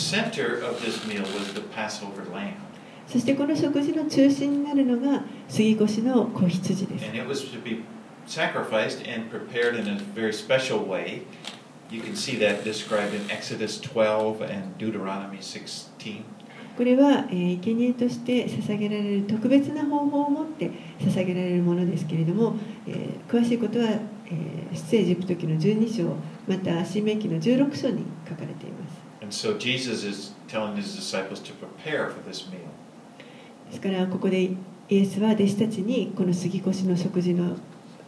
[3.05, 7.05] そしてこの食事の中心になるのが杉越の子羊です
[8.25, 11.21] sacrificed and prepared in a very special way.
[11.91, 16.23] You can see that described in Exodus 12 and Deuteronomy 16.
[16.75, 22.55] これは、えー、生贄として捧げられる特別な方法を持って捧げられるものですけれども、
[22.87, 23.87] えー詳しいことは、
[24.33, 26.15] えー出エジプト記の12章
[26.47, 32.59] また新明記の16章に書かれています And so Jesus is telling his disciples to prepare for this meal.
[33.69, 34.57] ですからここでイ
[34.89, 37.55] エスは弟子たちにこの杉越の食事の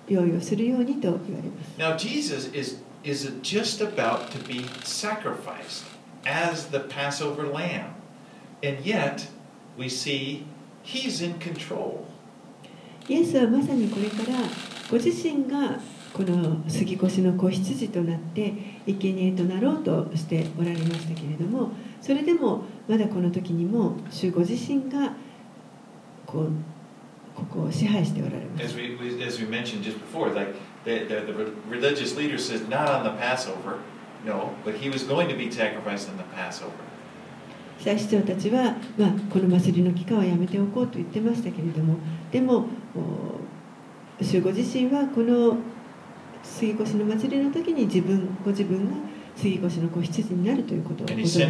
[0.07, 5.85] 用意をするようにと言われます Now, Jesus is, is just about to be sacrificed
[6.25, 7.93] as the Passover lamb.
[8.63, 9.27] And yet,
[9.77, 10.45] we see
[10.83, 12.05] he's in control.
[13.07, 14.39] イエスはまさにこれから
[14.89, 15.79] ご自身が
[16.15, 18.53] この杉越の子羊となって
[18.87, 25.11] 生贄となろうとしておられましたけれどもそれでもまだこの時にも主ご自身が
[26.25, 26.51] こ,う
[27.35, 28.69] ここを支配しておられました。
[37.77, 41.97] 最市長たちは、まあ、この祭りの期間はやめておこうと言ってましたけれども
[42.31, 42.67] でも
[44.21, 45.57] 主ご自身はこの
[46.45, 48.95] 杉越の祭りの時に自分ご自分が
[49.35, 51.47] 杉越の子羊になるということを言っていた。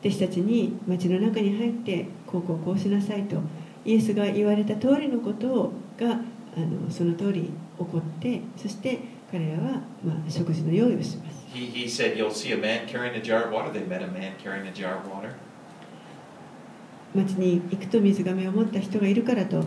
[0.00, 3.36] 弟子たちに町の中に入ってこうこうこうしなさいと
[3.84, 6.20] イエスが言われた通りのことが
[6.56, 9.00] あのその通り起こってそして
[9.30, 11.46] 彼らはまあ食事の用意をします。
[17.14, 19.64] 町に行くと水がめを持った人がいるからと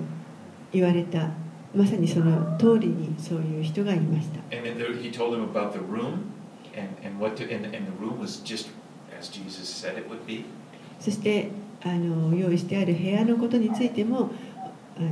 [0.71, 1.29] 言われた
[1.75, 4.39] まさにその通りにそういう人がいました。
[10.99, 11.49] そして
[11.83, 14.31] あの用意してある部屋のことについても
[14.97, 15.09] あの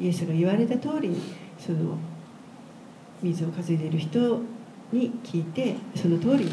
[0.00, 1.20] イエスが言われた通りに
[1.58, 1.96] その
[3.22, 4.18] 水をかずいている人
[4.92, 6.50] に聞いてその通りに。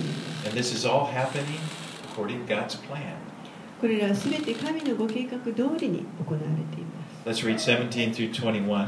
[3.80, 7.44] これらは全て神のご計画通りに行われています。
[7.44, 8.88] Let's read 17 through 21.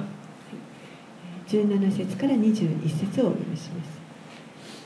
[1.48, 3.90] 17節から21節をお読みします。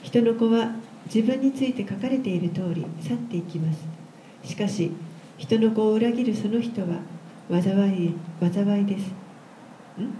[0.03, 0.75] 人の子は
[1.05, 3.85] 自分について書かれている通り去っていきます。
[4.43, 4.91] しかし
[5.37, 6.99] 人の子を裏切るその人は
[7.49, 7.61] 災
[8.05, 9.07] い災いです。
[9.99, 10.13] ん？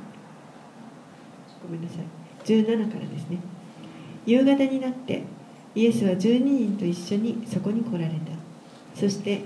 [1.64, 2.06] ごめんなさい。
[2.44, 3.38] 17からですね。
[4.26, 5.24] 夕方になって
[5.76, 9.00] イエスは12人と一緒にそこに来られた。
[9.00, 9.42] そして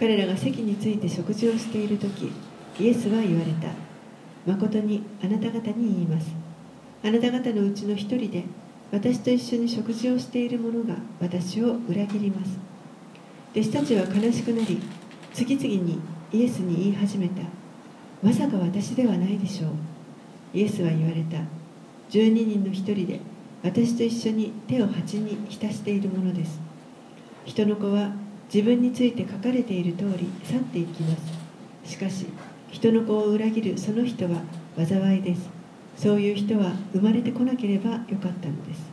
[0.00, 2.32] 彼らが席について食事をしている時
[2.78, 3.68] イエスは言われた。
[4.46, 6.32] 誠にあなた方に言います。
[7.04, 8.44] あなた方のうちの一人で
[8.90, 12.58] 私と一緒に食事をしている者が私を裏切ります。
[13.52, 14.80] 弟子たちは悲しくなり
[15.34, 16.00] 次々に
[16.32, 17.42] イエスに言い始めた。
[18.22, 19.70] まさか私ではないでしょう。
[20.54, 21.36] イエスは言われた。
[22.08, 23.20] 12人の一人で
[23.62, 26.58] 私と一緒に手を鉢に浸しているものです。
[27.44, 28.12] 人の子は
[28.52, 31.16] 自分について書かれている通り去っていきま
[31.84, 32.26] すしかし
[32.70, 34.42] 人の子を裏切るその人は
[34.76, 35.48] 災いです
[35.96, 38.90] そういう人は生まれてこなければよかったのです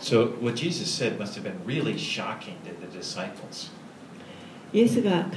[0.00, 3.70] So, what Jesus said must have been really shocking to the disciples.
[4.72, 5.36] イエスが語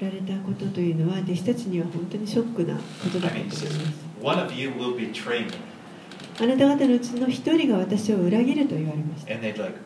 [0.00, 2.80] られたことというのは弟子たちには本当にショックなこ
[3.12, 3.66] とだったと思います
[4.20, 5.52] One of you will betray me.
[6.40, 9.78] あなた方のうちの一人が私を裏切ると言われました And they'd like,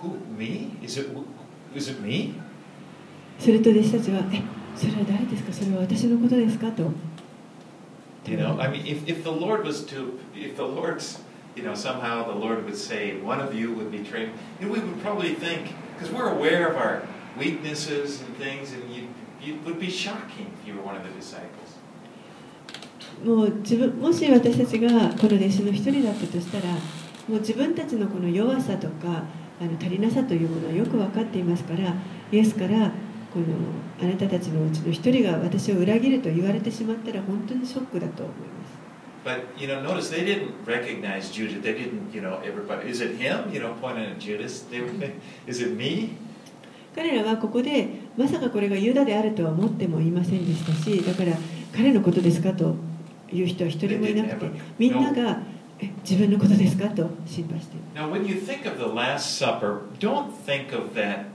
[0.00, 0.70] Who, me?
[0.82, 1.10] Is it,
[1.74, 2.34] is it me?
[3.38, 4.42] すると弟子たちは「え
[4.76, 6.90] それは誰ですかそれは私のことですか?」と
[8.26, 11.20] You know, I mean, if, if the Lord was to, if the Lord's,
[11.54, 14.72] you know, somehow the Lord would say, one of you would betray me, you know,
[14.72, 17.02] we would probably think, because we're aware of our
[17.38, 19.08] weaknesses and things, and you,
[19.42, 21.76] you would be shocking if you were one of the disciples.
[23.22, 26.72] もう自分もし私たちがこの弟子の一人だったとしたら
[27.28, 29.22] もう自分たちのこの弱さとか
[29.64, 31.94] あの足りなさというものはよく分かっていますから
[32.30, 32.92] イエスから
[33.32, 33.46] この
[34.00, 38.84] あなたたちのうちの一人が私を裏切ると言われてしまったら本当にショックだと思います
[39.24, 41.62] But, you know, notice they didn't recognize Judas.
[41.62, 43.50] They didn't, you know, everybody, is it him?
[43.50, 44.66] You know, pointing at Judas?
[44.70, 44.82] They
[45.46, 46.10] is it me?
[46.94, 47.88] 彼らはここで
[48.18, 51.36] まさかこれがユダであるとは思ってもいませんでしたしだから
[51.74, 52.76] 彼のことですかと
[53.32, 55.53] いう人は一人もいなくてみんながえ
[56.02, 61.26] 自分のことですかと心配している Now, when you think of the Last Supper, don't think of that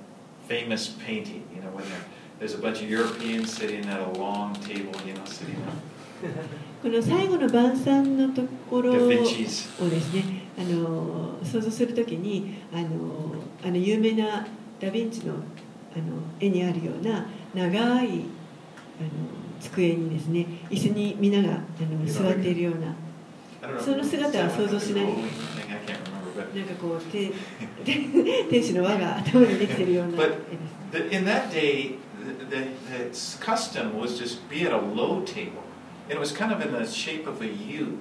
[0.48, 2.00] famous painting, you know, when there,
[2.40, 5.74] there's a bunch of Europeans sitting at a long table, you know, sitting on
[6.82, 10.24] この最後の晩餐のところを.ですね
[10.58, 12.88] あの想像するときにあの
[13.64, 14.46] あの有名な
[14.82, 15.36] ダ・ヴィンチのあ
[15.98, 16.04] の
[16.40, 18.10] 絵にあるような長いあの
[19.62, 22.94] 机にですね椅子にみんながあの座っているような.
[23.84, 27.32] その姿は想像しないなんかこうて
[28.50, 31.96] 天使の輪が頭にできているような絵 But です the, in that day,
[32.50, 35.64] the, the, custom was just be at a low table,
[36.10, 37.98] and it was kind of in the shape of a U.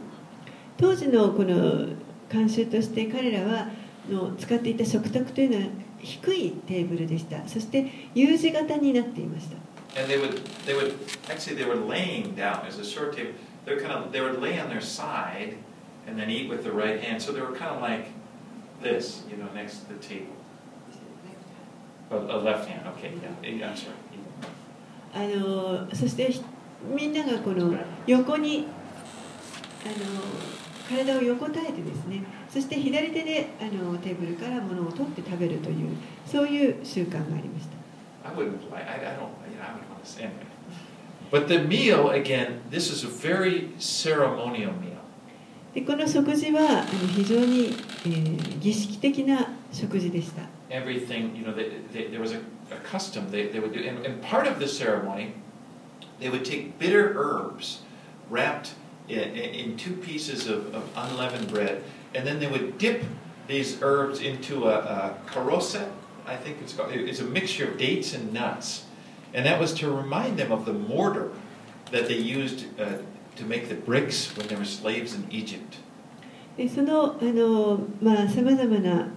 [0.76, 1.88] 当時のこの
[2.28, 3.68] 慣習として彼らは
[4.08, 9.56] の使っていた食卓というのは低いテーブルでしたそして U 字型になっていました
[10.00, 10.94] And they would, they would
[11.28, 12.62] actually they were laying down.
[12.62, 13.32] There's a short table.
[13.68, 15.58] They're kind of they would lay on their side
[16.06, 17.20] and then eat with the right hand.
[17.20, 18.06] So they were kind of like
[18.80, 20.32] this, you know, next to the table.
[22.10, 22.88] A, a left hand.
[22.96, 23.68] Okay, yeah.
[23.70, 23.94] I'm sorry.
[25.14, 26.42] あのそしてひ
[26.84, 27.74] みんながこの
[28.06, 28.66] 横に
[29.84, 29.94] あの
[30.88, 35.96] 体を横たえてですねそして左手であのテーブルから物を取って食べるという
[36.26, 37.78] そういう習慣がありました
[38.28, 38.86] I wouldn't like.
[38.86, 39.32] I, I don't.
[39.50, 40.44] You know, I wouldn't want to say anyway.
[41.31, 42.61] But the meal again.
[42.69, 44.93] This is a very ceremonial meal.
[45.73, 50.43] でこの食事はあの非常に、えー儀式的な食事でした
[50.73, 53.83] everything, you know, they, they, there was a, a custom they, they would do.
[53.83, 55.33] And, and part of the ceremony,
[56.19, 57.81] they would take bitter herbs
[58.29, 58.73] wrapped
[59.07, 61.83] in, in two pieces of, of unleavened bread,
[62.15, 63.03] and then they would dip
[63.47, 65.89] these herbs into a, a caroset,
[66.25, 66.91] I think it's called.
[66.91, 68.85] It's a mixture of dates and nuts.
[69.34, 71.30] And that was to remind them of the mortar
[71.90, 72.98] that they used uh,
[73.36, 75.78] to make the bricks when there were slaves in Egypt.
[76.56, 79.08] でそのあのまあさまざまな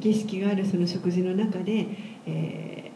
[0.00, 1.86] 儀式があるその食事の中で、
[2.26, 2.90] えー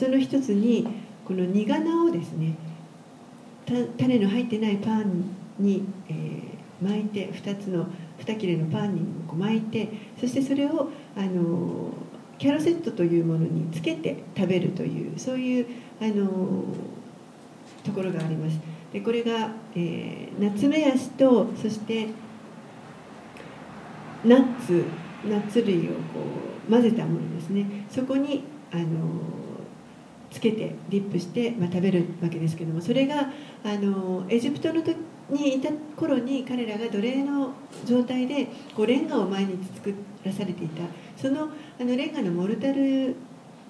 [0.00, 0.84] その一つに
[1.24, 2.56] この苦菜をですね
[3.64, 5.24] た種の入ってないパン
[5.60, 7.86] に、えー巻いて2つの
[8.18, 9.88] 2切れのパンにこう巻いて
[10.20, 11.92] そしてそれをあの
[12.38, 15.66] キャロセットというものにつけて食べるというそういう
[16.00, 16.64] あの
[17.84, 18.58] ところがあります。
[18.92, 22.08] でこれが、えー、ナツメヤシとそして
[24.24, 24.84] ナッツ
[25.28, 25.98] ナッツ類をこ
[26.68, 27.86] う混ぜたものですね。
[27.90, 28.84] そこにあの
[30.30, 33.30] つけてディップして、まあ、食べるわけですけどもそれが
[33.64, 34.96] あのエジプトの時
[35.30, 37.52] にいた頃に彼らが奴隷の
[37.84, 40.82] 状態でこうレンガを毎日作らされていた。
[41.16, 41.48] その,
[41.80, 43.16] あのレンガのモルタル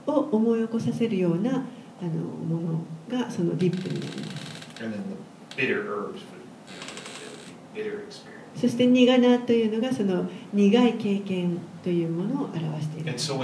[0.06, 4.46] を思い起こさせるようなあのものがそのディップになります。
[8.56, 13.34] そして苦なというのがその苦い経験というものを表しているそして、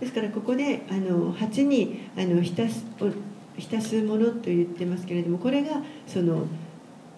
[0.00, 2.84] ですからここであの鉢にあの浸,す
[3.58, 6.34] 浸すものと言ってますけれどもこれがその。
[6.34, 6.48] うん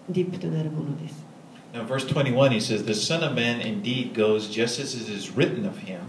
[0.09, 1.23] ディップとなるものです
[1.73, 5.35] Now, verse 21, he says, The Son of Man indeed goes just as it is
[5.35, 5.99] written of him.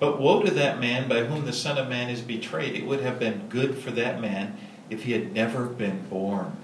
[0.00, 2.74] But woe to that man by whom the Son of Man is betrayed.
[2.74, 4.56] It would have been good for that man
[4.88, 6.56] if he had never been born.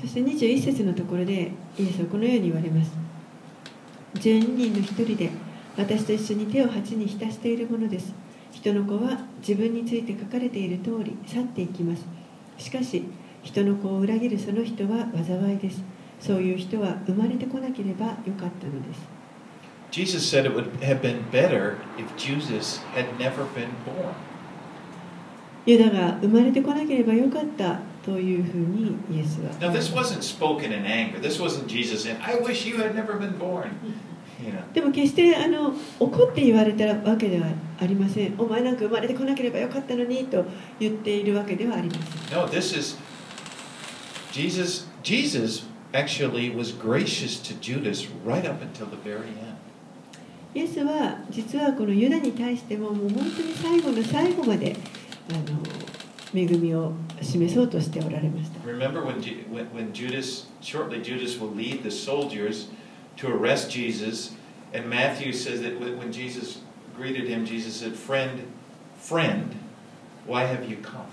[0.00, 2.92] そして21節のところでイエスはこのように言われます
[4.14, 5.30] 12人の一人で
[5.76, 8.12] 私と一緒に手を鉢に浸しているものです
[8.52, 12.04] 人の子は自分について書かれている通り去っていきます
[12.58, 13.04] しかし
[13.46, 15.80] 人の子を裏切るその人は災いです
[16.18, 19.00] そういう人は生まれてこなければよかったのです
[19.92, 24.12] Jesus said it would have been better if Jesus had never been born.
[25.64, 31.20] ユダが生まれてこなければよかったというふうにイエスは Now, this wasn't spoken in anger.
[31.20, 33.70] This wasn't Jesus saying, I wish you had never been born.
[34.44, 34.72] You know.
[34.74, 37.46] でも決してあの怒って言われたわけでは
[37.80, 40.44] ありませんお前なんか生まれてこなければよかったのにと
[40.78, 42.98] 言っているわけではありません No, this is
[44.35, 44.85] Jesus.
[45.03, 49.57] Jesus actually was gracious to Judas right up until the very end.
[50.53, 54.75] イエスは実はこのユダに対してももう本当に最後の最後まで
[55.29, 55.57] あの
[56.33, 62.67] 恵みを示そうとしておられました Remember when, Ju- when, when Judas, shortly Judas will lead the soldiers
[63.17, 64.33] to arrest Jesus,
[64.73, 66.59] and Matthew says that when when Jesus
[66.97, 68.41] greeted him, Jesus said, Friend,
[68.97, 69.55] friend,
[70.25, 71.07] why have you come?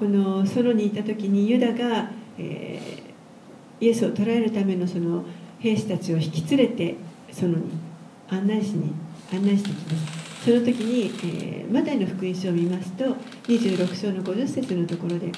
[0.00, 3.10] このソロにいた時にユダが、えー
[3.82, 5.24] イエスを捕らえるためのその
[5.58, 6.96] 兵士たちを引き連れて
[7.32, 7.70] ソロに
[8.28, 8.92] 案内しに
[9.32, 10.44] 案内してきます。
[10.44, 13.04] その時に、えーマタイの福音書を見ますと
[13.46, 15.32] 26章の50節のところで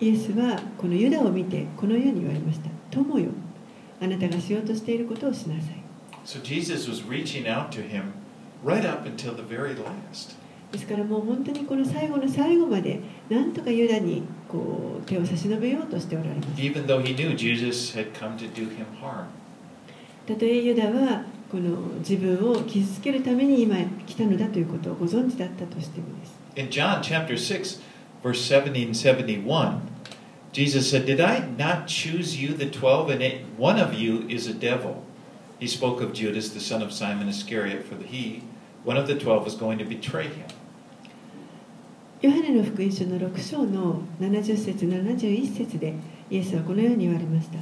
[0.00, 3.28] イエスはこのユダを見てこのように言われました「友よ
[4.00, 5.82] あなたがしようとしていることをしなさい」
[6.24, 8.04] So Jesus was reaching out to him
[8.64, 10.41] right up until the very last.
[10.72, 12.98] ですからもう本当にこの最後の最後まで
[13.28, 19.26] なんとかユダにこう手を差し伸べようとしておられます Even though he knew Jesus had come to do him harm.
[20.26, 27.80] たとえユダはこの自分を傷つけるために今来たのだということをご存知だったとしてもです In John chapter 6,
[28.22, 29.80] verse 70 and 71,
[30.52, 34.46] Jesus said, Did I not choose you, the twelve, and it, one of you is
[34.46, 35.02] a devil?
[35.58, 38.42] He spoke of Judas, the son of Simon Iscariot, for he,
[38.84, 40.46] one of the twelve, was going to betray him.
[42.22, 45.92] ヨハネの福音書の6章の70節71節で
[46.30, 47.58] イエスはこのように言われました。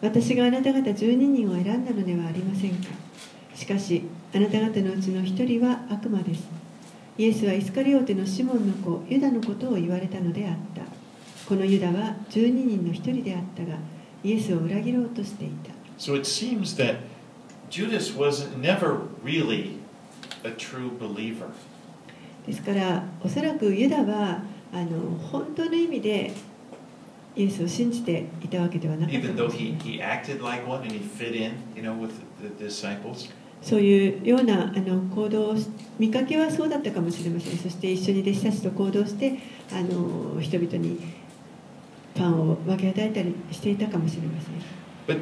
[0.00, 2.88] 私があなた方12人を選んだのではありませんか。
[3.54, 4.02] しかし
[4.34, 6.48] あなた方のうちの1人は悪魔です。
[7.18, 10.80] イエスはイスカリオテのシモンの子ユダのことを言われたのであった。
[11.46, 13.76] このユダは12人の1人であったが
[14.24, 15.72] イエスを裏切ろうとしていた。
[15.98, 17.00] So it seems that
[17.68, 19.72] Judas was never really
[20.42, 21.50] a true believer.
[22.46, 24.42] ですからおそらくユダは
[24.72, 26.32] あの本当の意味で
[27.36, 29.34] イエスを信じていたわけではなかった.
[33.62, 35.66] そういうようなあの行動をし
[35.98, 39.38] 見かけはそうだったかもしれませんそして一緒に弟子たちと行動して
[39.72, 41.00] あの人々に
[42.14, 44.54] パンを分け与えたりしていたかもしれません
[45.16, 45.20] But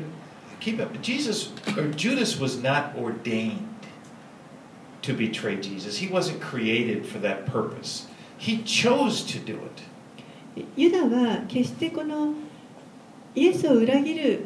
[0.60, 0.98] keep up.
[1.02, 3.58] Jesus or Judas was not ordained
[5.02, 5.98] to betray Jesus.
[5.98, 8.06] He wasn't created for that purpose.
[8.38, 9.82] He chose to do it.
[10.76, 12.34] ユダは決してこの
[13.34, 14.44] イエスを裏切る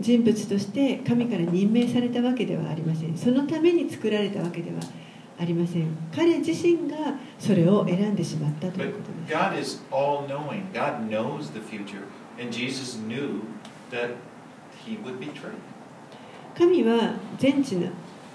[0.00, 4.80] 人物として神から任命されたわけではありませんそのために作られたわけでは
[5.38, 10.72] ありません彼自身がそれを選んでしまったということです God is all knowing.
[10.72, 12.02] God knows the future.
[12.40, 13.42] And Jesus knew
[13.90, 14.16] that
[14.84, 15.52] he would betray.
[16.58, 17.76] 神は全知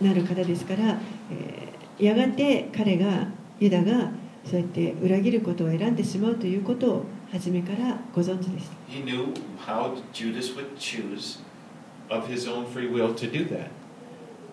[0.01, 0.99] なる方ですから、
[1.31, 3.27] えーやがて彼が
[3.59, 4.11] ユダが
[4.45, 8.95] そうやって裏切ることを選んでしまうということを初めからご存知でした.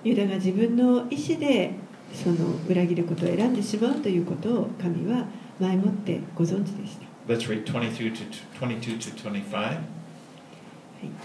[0.03, 1.73] ユダが自分の意思で
[2.13, 5.27] その裏切ることを選んでしまうということを神は
[5.61, 8.27] 前もってご存知でした、Let's read 22 to
[8.59, 9.53] 22 to 25.
[9.55, 9.79] はい、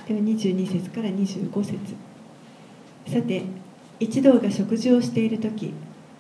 [0.08, 1.78] では22節から25節
[3.08, 3.44] さて
[4.00, 5.74] 一同が食事をしている時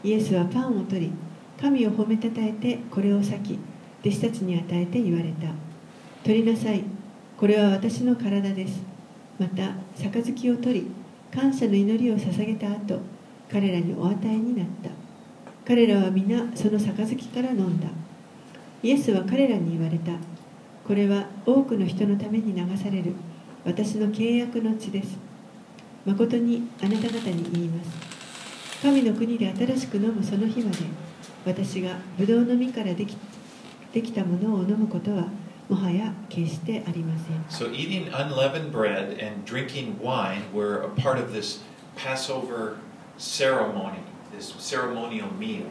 [0.03, 1.11] イエスはパンを取り
[1.59, 3.59] 神を褒めたたえてこれを裂き
[4.01, 5.47] 弟子たちに与えて言われた。
[6.23, 6.84] 取りなさい
[7.38, 8.82] これは私の体です。
[9.38, 10.91] また杯を取り
[11.34, 12.99] 感謝の祈りを捧げた後
[13.51, 14.89] 彼らにお与えになった。
[15.65, 17.88] 彼らは皆その杯から飲んだ。
[18.84, 20.13] イエスは彼らに言われた。
[20.88, 23.13] これは多くの人のために流される
[23.65, 25.28] 私の契約の血です。
[26.10, 27.91] 誠にあなた方に言います。
[28.82, 30.78] 神の国で新しく飲むその日まで
[31.45, 33.16] 私がブドウの実からでき
[33.93, 35.28] できたものを飲むことは
[35.68, 37.70] もはや決してありません。
[37.70, 41.62] So, eating unleavened bread and drinking wine were a part of this
[41.95, 42.78] Passover
[43.18, 43.99] ceremony,
[44.36, 45.66] this ceremonial meal.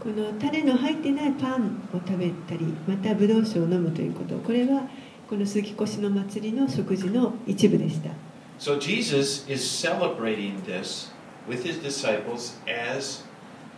[0.00, 4.36] この種の入ってないパンを食べたりまたブドウ酒を飲むということ。
[4.38, 4.82] これは
[5.28, 8.10] この杉越の祭りの食事の一部でした
[8.58, 11.10] So, Jesus is celebrating this
[11.46, 13.22] with his disciples as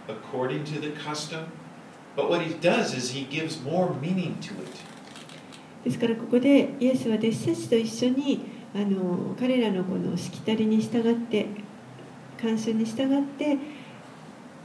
[0.09, 1.51] according to the custom.
[2.17, 4.71] But what he does is he gives more meaning to it.
[5.85, 8.41] ですからここでイエスは弟子たちと一緒に
[8.75, 11.47] あの彼らのこのしきたりに従って
[12.37, 13.57] 慣習に従って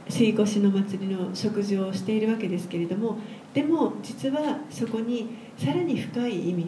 [0.08, 3.18] 杉越の祭りの食事をしているわけですけれども
[3.54, 6.66] でも実はそこにさらに深い意味を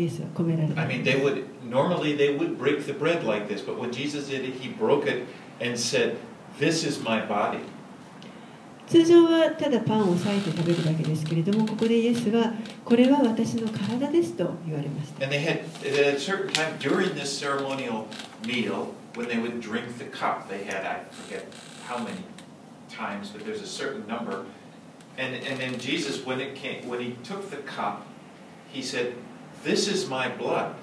[0.00, 3.77] イエスは込められてい I ます mean, they would normally they would break the bread like this, but
[3.77, 5.27] when Jesus did it, he broke it
[5.59, 6.17] and said,
[6.59, 7.59] "This is my body."
[8.87, 12.53] 通常はただパンを裂いて食べるだけですけれどもここでイエスは
[12.85, 18.07] これは私の体ですと言われました And they had at a certain time during this ceremonial
[18.45, 21.47] meal, when they would drink the cup, they had I forget
[21.85, 22.23] how many
[22.89, 24.45] times, but there's a certain number.
[25.17, 28.05] And and then Jesus, when it came, when he took the cup,
[28.71, 29.15] he said,
[29.65, 30.75] "This is my blood."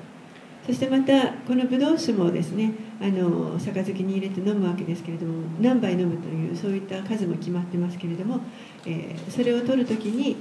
[0.66, 8.41] そしてまたこのブドウ酒もですねあの杯に入れて飲むわけですけれども何杯飲むというそういった数も決まってますけれども、
[8.86, 10.38] えーそれを取る時に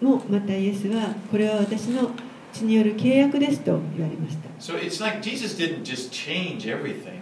[0.00, 2.10] もまたイエスはこれは私の
[2.52, 7.20] 血による契約ですと言われました So it's like Jesus didn't just change everything,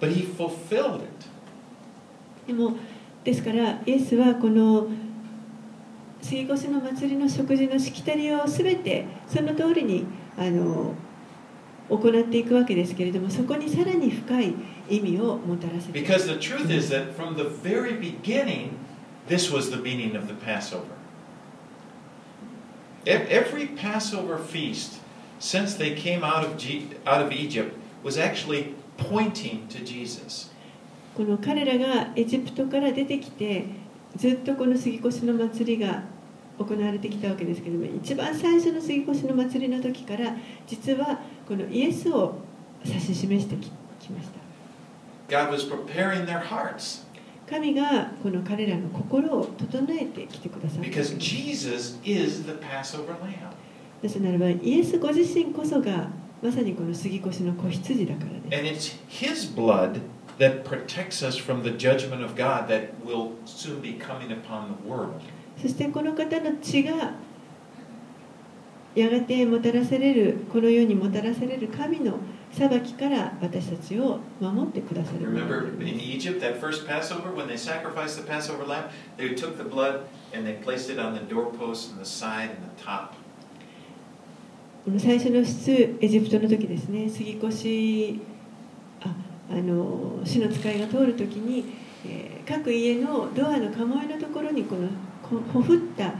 [0.00, 1.08] but he fulfilled it.
[2.46, 2.76] でも
[3.24, 4.88] ですからイエスはこの
[6.20, 10.06] 杉越の祭りの食事のしきたりを全てその通りに
[10.36, 10.94] あの
[11.98, 14.54] 行っていくわけですけれどもそこにさらに深い
[14.88, 18.70] 意味をもたらせて Because the truth is that from the very beginning,
[19.28, 20.84] this was the meaning of the Passover.
[23.06, 25.00] Ev- Every Passover feast
[25.38, 30.50] since they came out of, G- out of Egypt was actually pointing to Jesus.
[31.16, 33.66] この彼らがエジプトから出てきて
[34.16, 36.04] ずっとこの杉越の祭りが
[36.64, 40.36] 行われてきたわけですけれども一番最初の杉越の祭りの時から
[40.66, 42.34] 実はこのイエスを
[42.84, 44.42] 指し示してききました
[45.28, 47.04] God was preparing their hearts
[47.48, 53.52] 神がこの彼らの心を整えてきてくださった because す Jesus is the Passover lamb.
[54.02, 56.08] なぜならばイエスご自身こそが
[56.42, 60.00] まさにこの杉越の子羊だからです And it's His blood
[60.38, 64.88] that protects us from the judgment of God that will soon be coming upon the
[64.88, 65.20] world.
[65.62, 67.14] そしてこの方の血が
[68.96, 72.18] やがてもたらされるこの世にもたらされる神の
[72.50, 79.34] 裁きから私たちを守ってくださる Remember で in す Egypt, that first Passover, when they sacrificed the Passover lamb, they
[79.34, 80.00] took the blood
[80.34, 83.14] and they placed it on the doorpost and the side and the top.
[84.84, 88.20] この最初の出エジプトの時ですね杉越
[89.00, 89.14] あ
[89.48, 91.64] あの死の使いが通る時に、
[92.04, 94.94] えー各家のドアの鴨居のところにこのこ
[95.28, 96.12] ほふった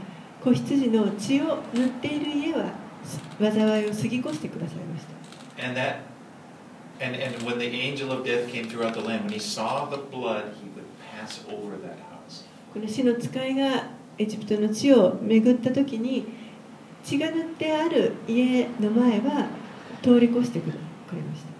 [0.43, 2.71] 子羊の血を塗っている家は
[3.39, 5.05] 災いを過ぎ越してくださいまし
[5.57, 6.13] た And that
[6.99, 9.97] and, and when the angel of death came throughout the land, when he saw the
[9.97, 12.45] blood, he would pass over that house.
[12.73, 13.87] この死の使いが
[14.17, 16.25] エジプトの地を巡った時に
[17.03, 19.47] 血が塗ってある家の前は
[20.01, 20.71] 通り越してくく
[21.15, 21.53] れました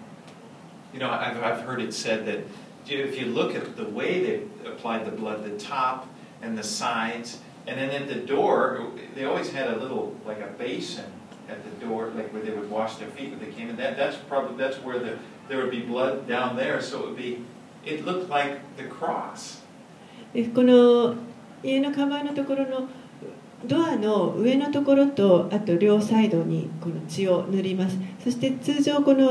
[0.92, 2.44] You know, I've, I've heard it said that
[2.86, 6.06] if you look at the way they applied the blood, the top
[6.44, 10.48] and the sides, and then at the door, they always had a little, like a
[10.58, 11.06] basin
[11.48, 13.76] at the door, like where they would wash their feet when they came in.
[13.76, 15.18] That, that's probably, that's where the,
[15.48, 17.44] there would be blood down there, so it would be,
[17.84, 19.60] it looked like the cross.
[20.32, 21.14] でこの
[21.62, 22.88] 家のカバーのところの
[23.64, 29.30] ドアの上のところとあと両サイドにこの血を塗りますそして通常この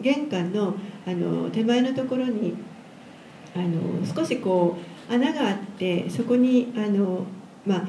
[0.00, 0.74] 玄関の
[1.04, 2.56] あの手前のところに
[3.54, 7.24] あの少しこう穴があってそこにあの、
[7.66, 7.88] まあ、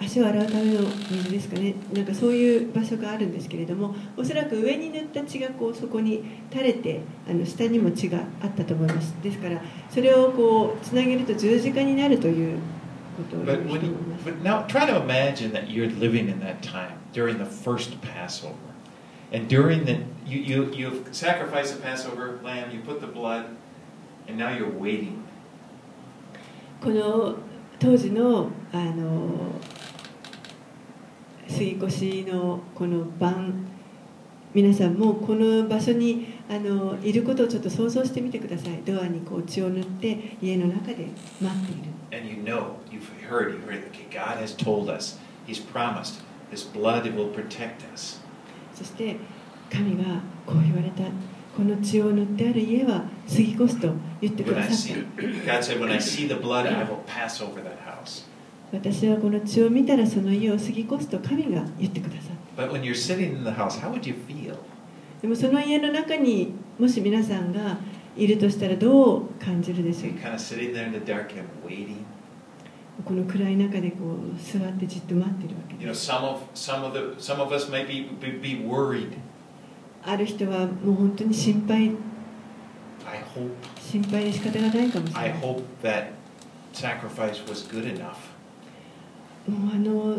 [0.00, 0.80] 足を洗うための
[1.10, 12.58] 水ですかねなんかそういう場所があるんですけれどもおそらく上に塗った血がこうそこに垂れてあの下にも血があったと思いますですからそれをこうつなげると十字架になるという
[13.16, 16.40] ことを言 But, う人 when もい you, ます but now try to imagine that you're living in
[16.40, 18.54] that time during the first Passover.
[19.32, 23.46] And during the, you, you, you've sacrificed the Passover lamb, you put the blood,
[24.26, 25.27] and now you're waiting.
[26.80, 27.36] この
[27.78, 29.52] 当時のあの
[31.48, 33.66] 杉越のこの晩
[34.54, 41.08] 皆さんもこの場所にあのいることをちょっと想像してみてくださいドアにこう血を塗って家の中で
[41.40, 46.64] 待っている And you know, you've heard, you've heard, okay, God has told us, He's promised, this
[46.64, 48.20] blood will protect us.
[48.74, 49.16] そして
[49.70, 51.02] 神がこう言われた
[51.58, 53.90] この血を塗ってある家は過ぎ越すと
[54.20, 54.76] 言ってくださっ
[58.70, 62.64] 私はこの血を見たらその家を過ぎ越すと神が言ってくださっ
[65.20, 67.78] でもその家の中にもし皆さんが
[68.16, 70.12] いるとしたらどう感じるでしょう
[73.04, 75.74] この暗い中でこう座ってじっと待ってるわけ。
[80.04, 81.90] ある人はもう本当に心配
[83.06, 86.06] I hope 心配で仕方がないかもしれ I ない hope that
[86.72, 88.14] sacrifice was good enough.
[89.48, 90.16] もうあの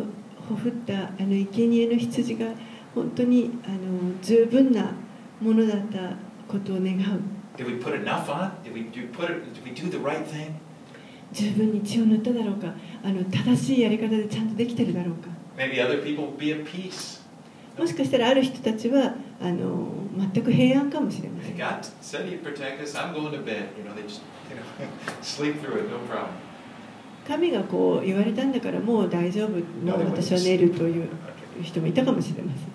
[0.47, 2.47] ほふったあの生贄の羊が
[2.95, 3.77] 本当にあの
[4.21, 4.91] 十分な
[5.39, 6.15] ものだった
[6.47, 7.21] ことを願う
[7.57, 8.51] Did we put enough on?
[8.63, 9.43] Did we do put it?
[9.53, 10.53] Did we do the right thing?
[11.31, 12.73] 十分に血を塗っただろうか
[13.03, 17.18] あの正しいやり方でちゃんとできてるだろうか Maybe other people will be at peace.
[17.79, 19.87] もしかしたらある人たちはあの
[20.33, 21.57] 全く平安かもしれません。
[27.27, 31.07] 神がこう言われたんだからもう大丈夫の私は寝るという
[31.61, 32.69] 人もいたかもしれません。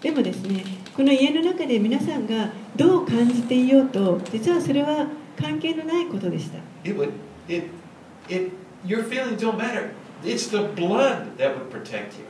[0.00, 0.64] でもですね、
[0.96, 5.06] この家の中で皆さんがどう感じていようと、実はそれは
[5.40, 6.58] 関係のないことでした。
[8.84, 9.92] Your feelings don't matter.
[10.24, 12.24] It's the blood that would protect you.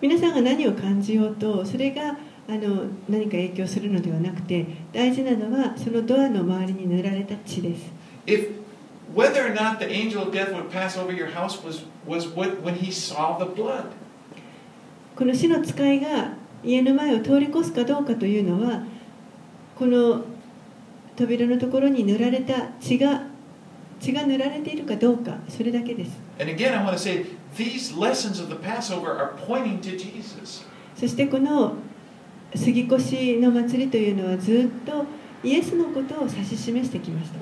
[0.00, 2.16] 皆さんが何を感じようとそれが
[2.48, 7.92] あの何か影響するのではなくて大事なのはそのドアの周りに塗られた血です
[8.26, 8.50] If
[9.14, 12.62] whether or not the angel of death would pass over your house was was what
[12.62, 13.84] when he saw the blood.
[15.16, 16.32] この死の使いが
[16.64, 18.82] 家の前を通り越すかどうかというのは
[19.76, 20.24] この
[21.16, 23.22] 扉のところに塗られた血が
[24.00, 26.18] 血が塗られているかどうか、それだけです。
[30.96, 31.74] そしてこの
[32.54, 35.04] 杉越の祭りというのはずっと
[35.42, 37.38] イエスのことを指し示してきました。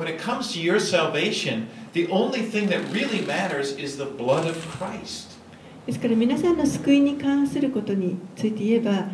[5.87, 9.07] ですから皆さんの救いに関することについて言えば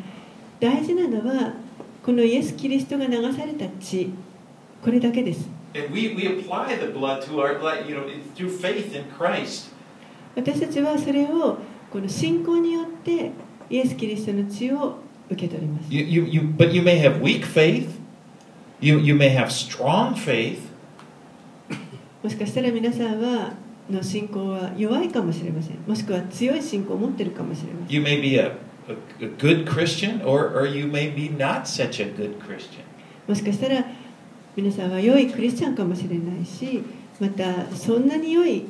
[0.61, 1.55] 大事なのは
[2.05, 4.11] このイエス・キリストが流された血
[4.83, 5.54] これだけです。
[5.76, 9.72] And we, we apply the blood to our life, you know, through faith in Christ.
[10.36, 11.58] 私たちはそれを
[11.92, 13.32] この信仰によって
[13.70, 15.00] イエス・キリストの血を
[15.30, 17.90] 受け取ります You, you, you, but you may have weak faith.
[18.80, 20.60] You, you may have strong faith.
[22.24, 23.54] もしかしたら皆さんは
[23.90, 28.58] の信仰は弱いかもしれませんもしくは強い信仰を持っているかもしれません You may be a,
[28.88, 32.84] a, a good Christian, or, or you may be not such a good Christian.
[33.28, 33.86] もしかしたら
[34.57, 36.83] 皆さんは良いクリスチャンかもしれないし
[37.21, 38.65] またそんなに良い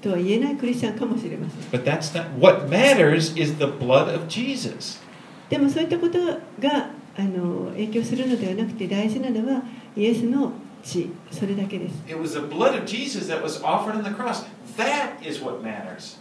[0.00, 5.00] とは言えないクリスチャンかもしれません But that's not what matters is the blood of Jesus.
[5.48, 6.18] でもそういったこと
[6.60, 9.62] があの影響するのではなくて大事なのは
[9.96, 10.52] イエスの
[10.82, 14.44] 血それだけです It was the blood of Jesus that was offered on the cross.
[14.76, 16.18] That is what matters.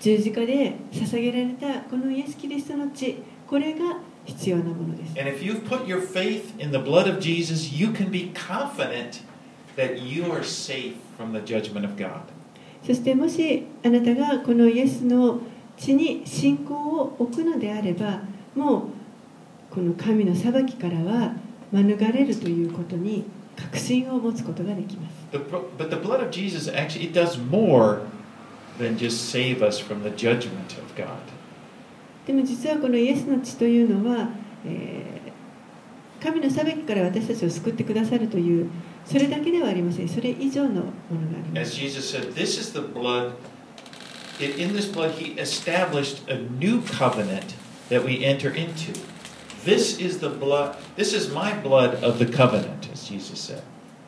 [0.00, 8.32] 十字架で捧げられたこのイエス・キリストの血これが必要なものです And if you've put your faith in the blood of Jesus, you can be
[8.34, 9.22] confident
[9.76, 12.22] that you are safe from the judgment of God.
[12.84, 15.40] そしてもしあなたがこのイエスの
[15.76, 18.20] 血に信仰を置くのであれば
[18.54, 18.82] もう
[19.70, 21.32] この神の裁きからは
[21.72, 23.24] 免れるということに
[23.56, 28.02] 確信を持つことができます but the blood of Jesus actually it does more
[28.78, 31.08] than just save us from the judgment of God.
[32.26, 34.28] でも実はこのイエスの血というのは、
[34.66, 38.68] えー、神の裁きから私たちを救ってくださるという
[39.04, 40.08] それだけではありません。
[40.08, 41.76] それ以上のものがあります。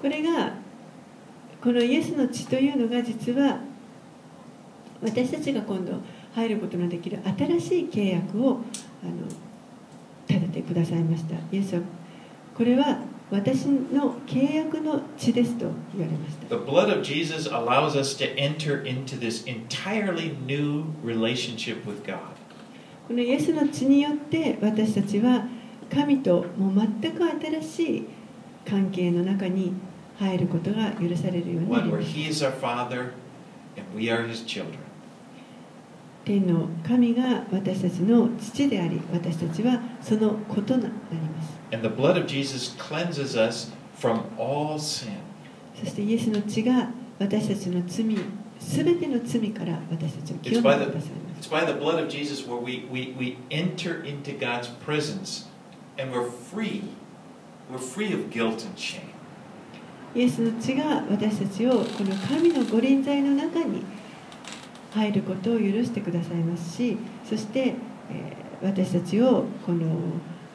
[0.02, 0.54] これが
[1.62, 3.58] このイエスの血というのが実は
[5.02, 5.92] 私たちが今度
[6.38, 8.60] 入ることのできる新しい契約を
[9.02, 9.26] あの
[10.28, 11.82] 立ててくださいましたイエスは
[12.56, 12.98] これは
[13.30, 22.18] 私の契約の血ですと言われました The blood of Jesus allows us to enter into this entirely new relationship with God.
[23.06, 25.46] このイエスの血によって私たちは
[25.92, 28.06] 神ともう全く新しい
[28.68, 29.72] 関係の中に
[30.18, 33.12] 入ることが許されるようにな One り where ます He is our Father
[33.76, 34.87] and we are His children.
[36.28, 45.12] 天の神が私たちの父であり私たちはその子となります And the blood of Jesus cleanses us from all sin.
[45.80, 48.18] そしてイエスの血が私たちの罪
[48.60, 55.46] すべての罪から私たちを清めてくださいます It's by the blood of Jesus where we, we, we enter into God's presence
[55.98, 56.82] and we're free.
[57.72, 59.08] We're free of guilt and shame.
[60.14, 63.82] イエスの血が私たちをこの神の御臨在の中に
[64.98, 67.74] 入ることを許してくださいますしそして、
[68.10, 69.86] えー私たちをこの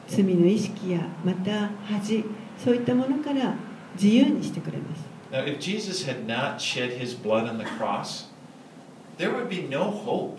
[0.06, 2.24] 罪の意識やまた恥
[2.62, 3.54] そういったものから
[3.94, 8.26] 自由にしてくれます Now, if Jesus had not shed his blood on the cross,
[9.18, 10.38] there would be no hope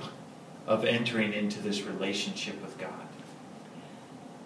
[0.65, 2.91] of entering into this relationship with God.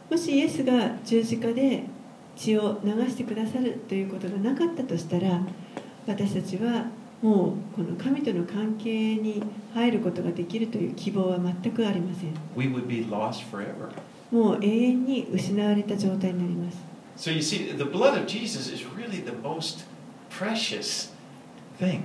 [0.10, 1.84] もしイエスが十字架で
[2.36, 5.42] 血を流してくださるということがなかったとしたら
[6.08, 6.86] 私たちは
[7.22, 9.44] もうこの神との関係に
[9.74, 13.92] 入ることができるという希望は全くありません We would be lost forever.
[14.32, 16.78] もう永遠に失われた状態になります
[17.18, 19.86] So you see, the blood of Jesus is really the most
[20.30, 21.12] precious
[21.80, 22.04] thing.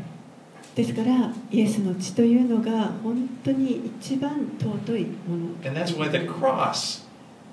[0.74, 7.04] ですからイエスの血というのが本当に一番尊いもの And that's why the cross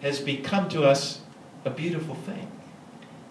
[0.01, 1.21] has become to us
[1.65, 2.47] a beautiful thing.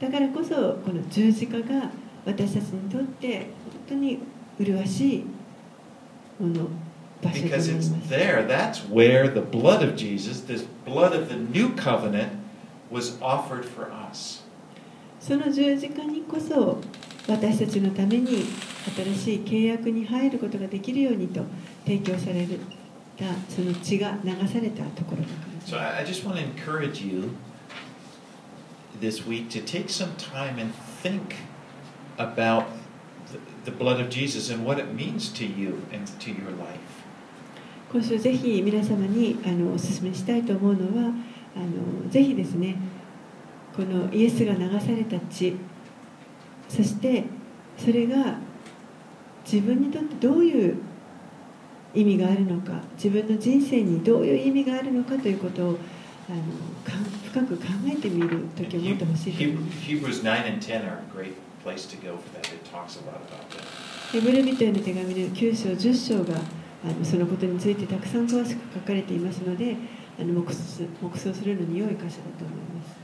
[0.01, 0.55] だからこそ
[0.85, 1.91] この十字架が
[2.25, 3.47] 私たちにとって本
[3.89, 4.19] 当に
[4.59, 5.25] 麗しい
[6.39, 6.69] もの
[7.23, 8.47] Because ま it's す there.
[8.47, 12.33] That's where the blood of Jesus, this blood of the new covenant,
[12.91, 14.43] was offered for us.
[15.21, 16.81] その十字架にこそ
[17.29, 18.45] 私たちのために
[18.97, 21.45] 新しい契約に入ることができるようにと
[21.85, 22.47] 提供され
[23.19, 27.33] たその血が流されたところだから So I just want to encourage you
[28.99, 31.37] this week to take some time and think
[32.21, 32.67] about
[33.65, 36.79] the, blood of Jesus and what it means to you and to your life.
[37.93, 41.13] 今週ぜひ皆様にあのお勧めしたいと思うのは
[41.57, 42.77] あのぜひですね
[43.75, 45.57] このイエスが流された血
[46.69, 47.25] そして
[47.77, 48.39] それが
[49.45, 50.77] 自分にとってどういう
[51.93, 55.79] 意味があるのか自分の人生にどういう意味があるのかということを
[56.29, 56.39] あの
[56.85, 66.41] かん深く考えてみる時を持ってほしいヘブルー・ミトへの手紙の9章、10章が
[66.83, 69.77] あのそのことについてたくさん詳しく書かれていますので、
[70.19, 70.53] あの目,目
[71.17, 72.99] 想するのに良い箇所だと思います。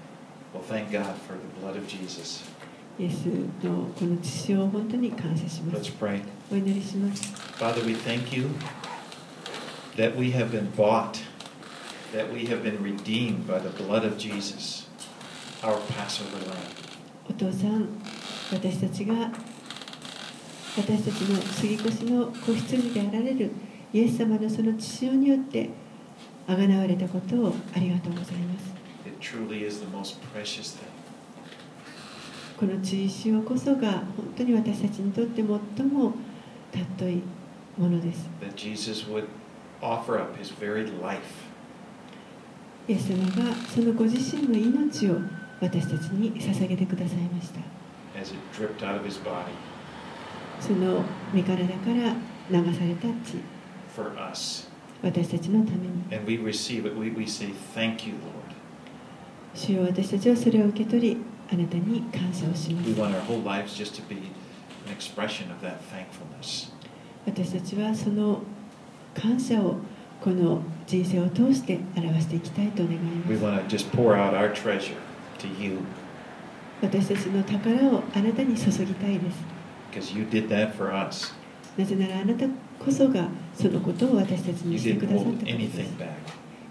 [0.52, 0.62] Well,
[2.98, 5.92] イエスのこの血潮を本当に感謝します。
[6.50, 7.34] お祈りします。
[7.58, 8.48] Father, we thank you
[9.96, 11.35] that we have been bought.
[12.16, 14.86] that we have been redeemed by the blood of Jesus,
[15.62, 16.72] our Passover lamb.
[17.28, 17.88] お父さん、
[18.50, 19.30] 私たちが
[20.78, 23.50] 私たちの杉越の子羊であられる
[23.92, 25.68] イエス様のその血潮によって
[26.46, 28.74] あがなわれたことをありがとうございます。
[32.58, 34.06] この血潮こそが本
[34.38, 36.14] 当に私たちにとって最も
[36.72, 37.22] 尊い
[37.76, 38.26] ものです。
[38.40, 39.26] イエス様が
[40.38, 40.54] 自
[42.88, 45.16] イエス様がそのご自身の命を
[45.60, 47.60] 私たちに捧げてくださいました。
[50.60, 52.14] その身体から
[52.48, 53.38] 流された血。
[55.02, 55.92] 私たちのために。
[59.54, 61.16] 主よ私たちはそれを受け取り、
[61.52, 62.88] あなたに感謝をします。
[67.26, 68.42] 私たちはその
[69.12, 69.76] 感謝を
[70.20, 73.32] この人生を通して表していきたいと願います。
[76.82, 79.38] 私たちの宝をあなたに注ぎたいです。
[81.78, 82.46] なぜならあなた
[82.78, 85.78] こそがそのことを私たちにしてくださったからです。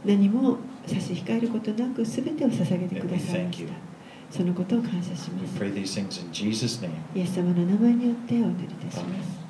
[0.05, 3.73] 何も差し控えることなく全てを捧げてくださいました。
[4.31, 5.57] そのことを感謝します。
[7.15, 9.44] イエス様の名前によってお祈りいたします。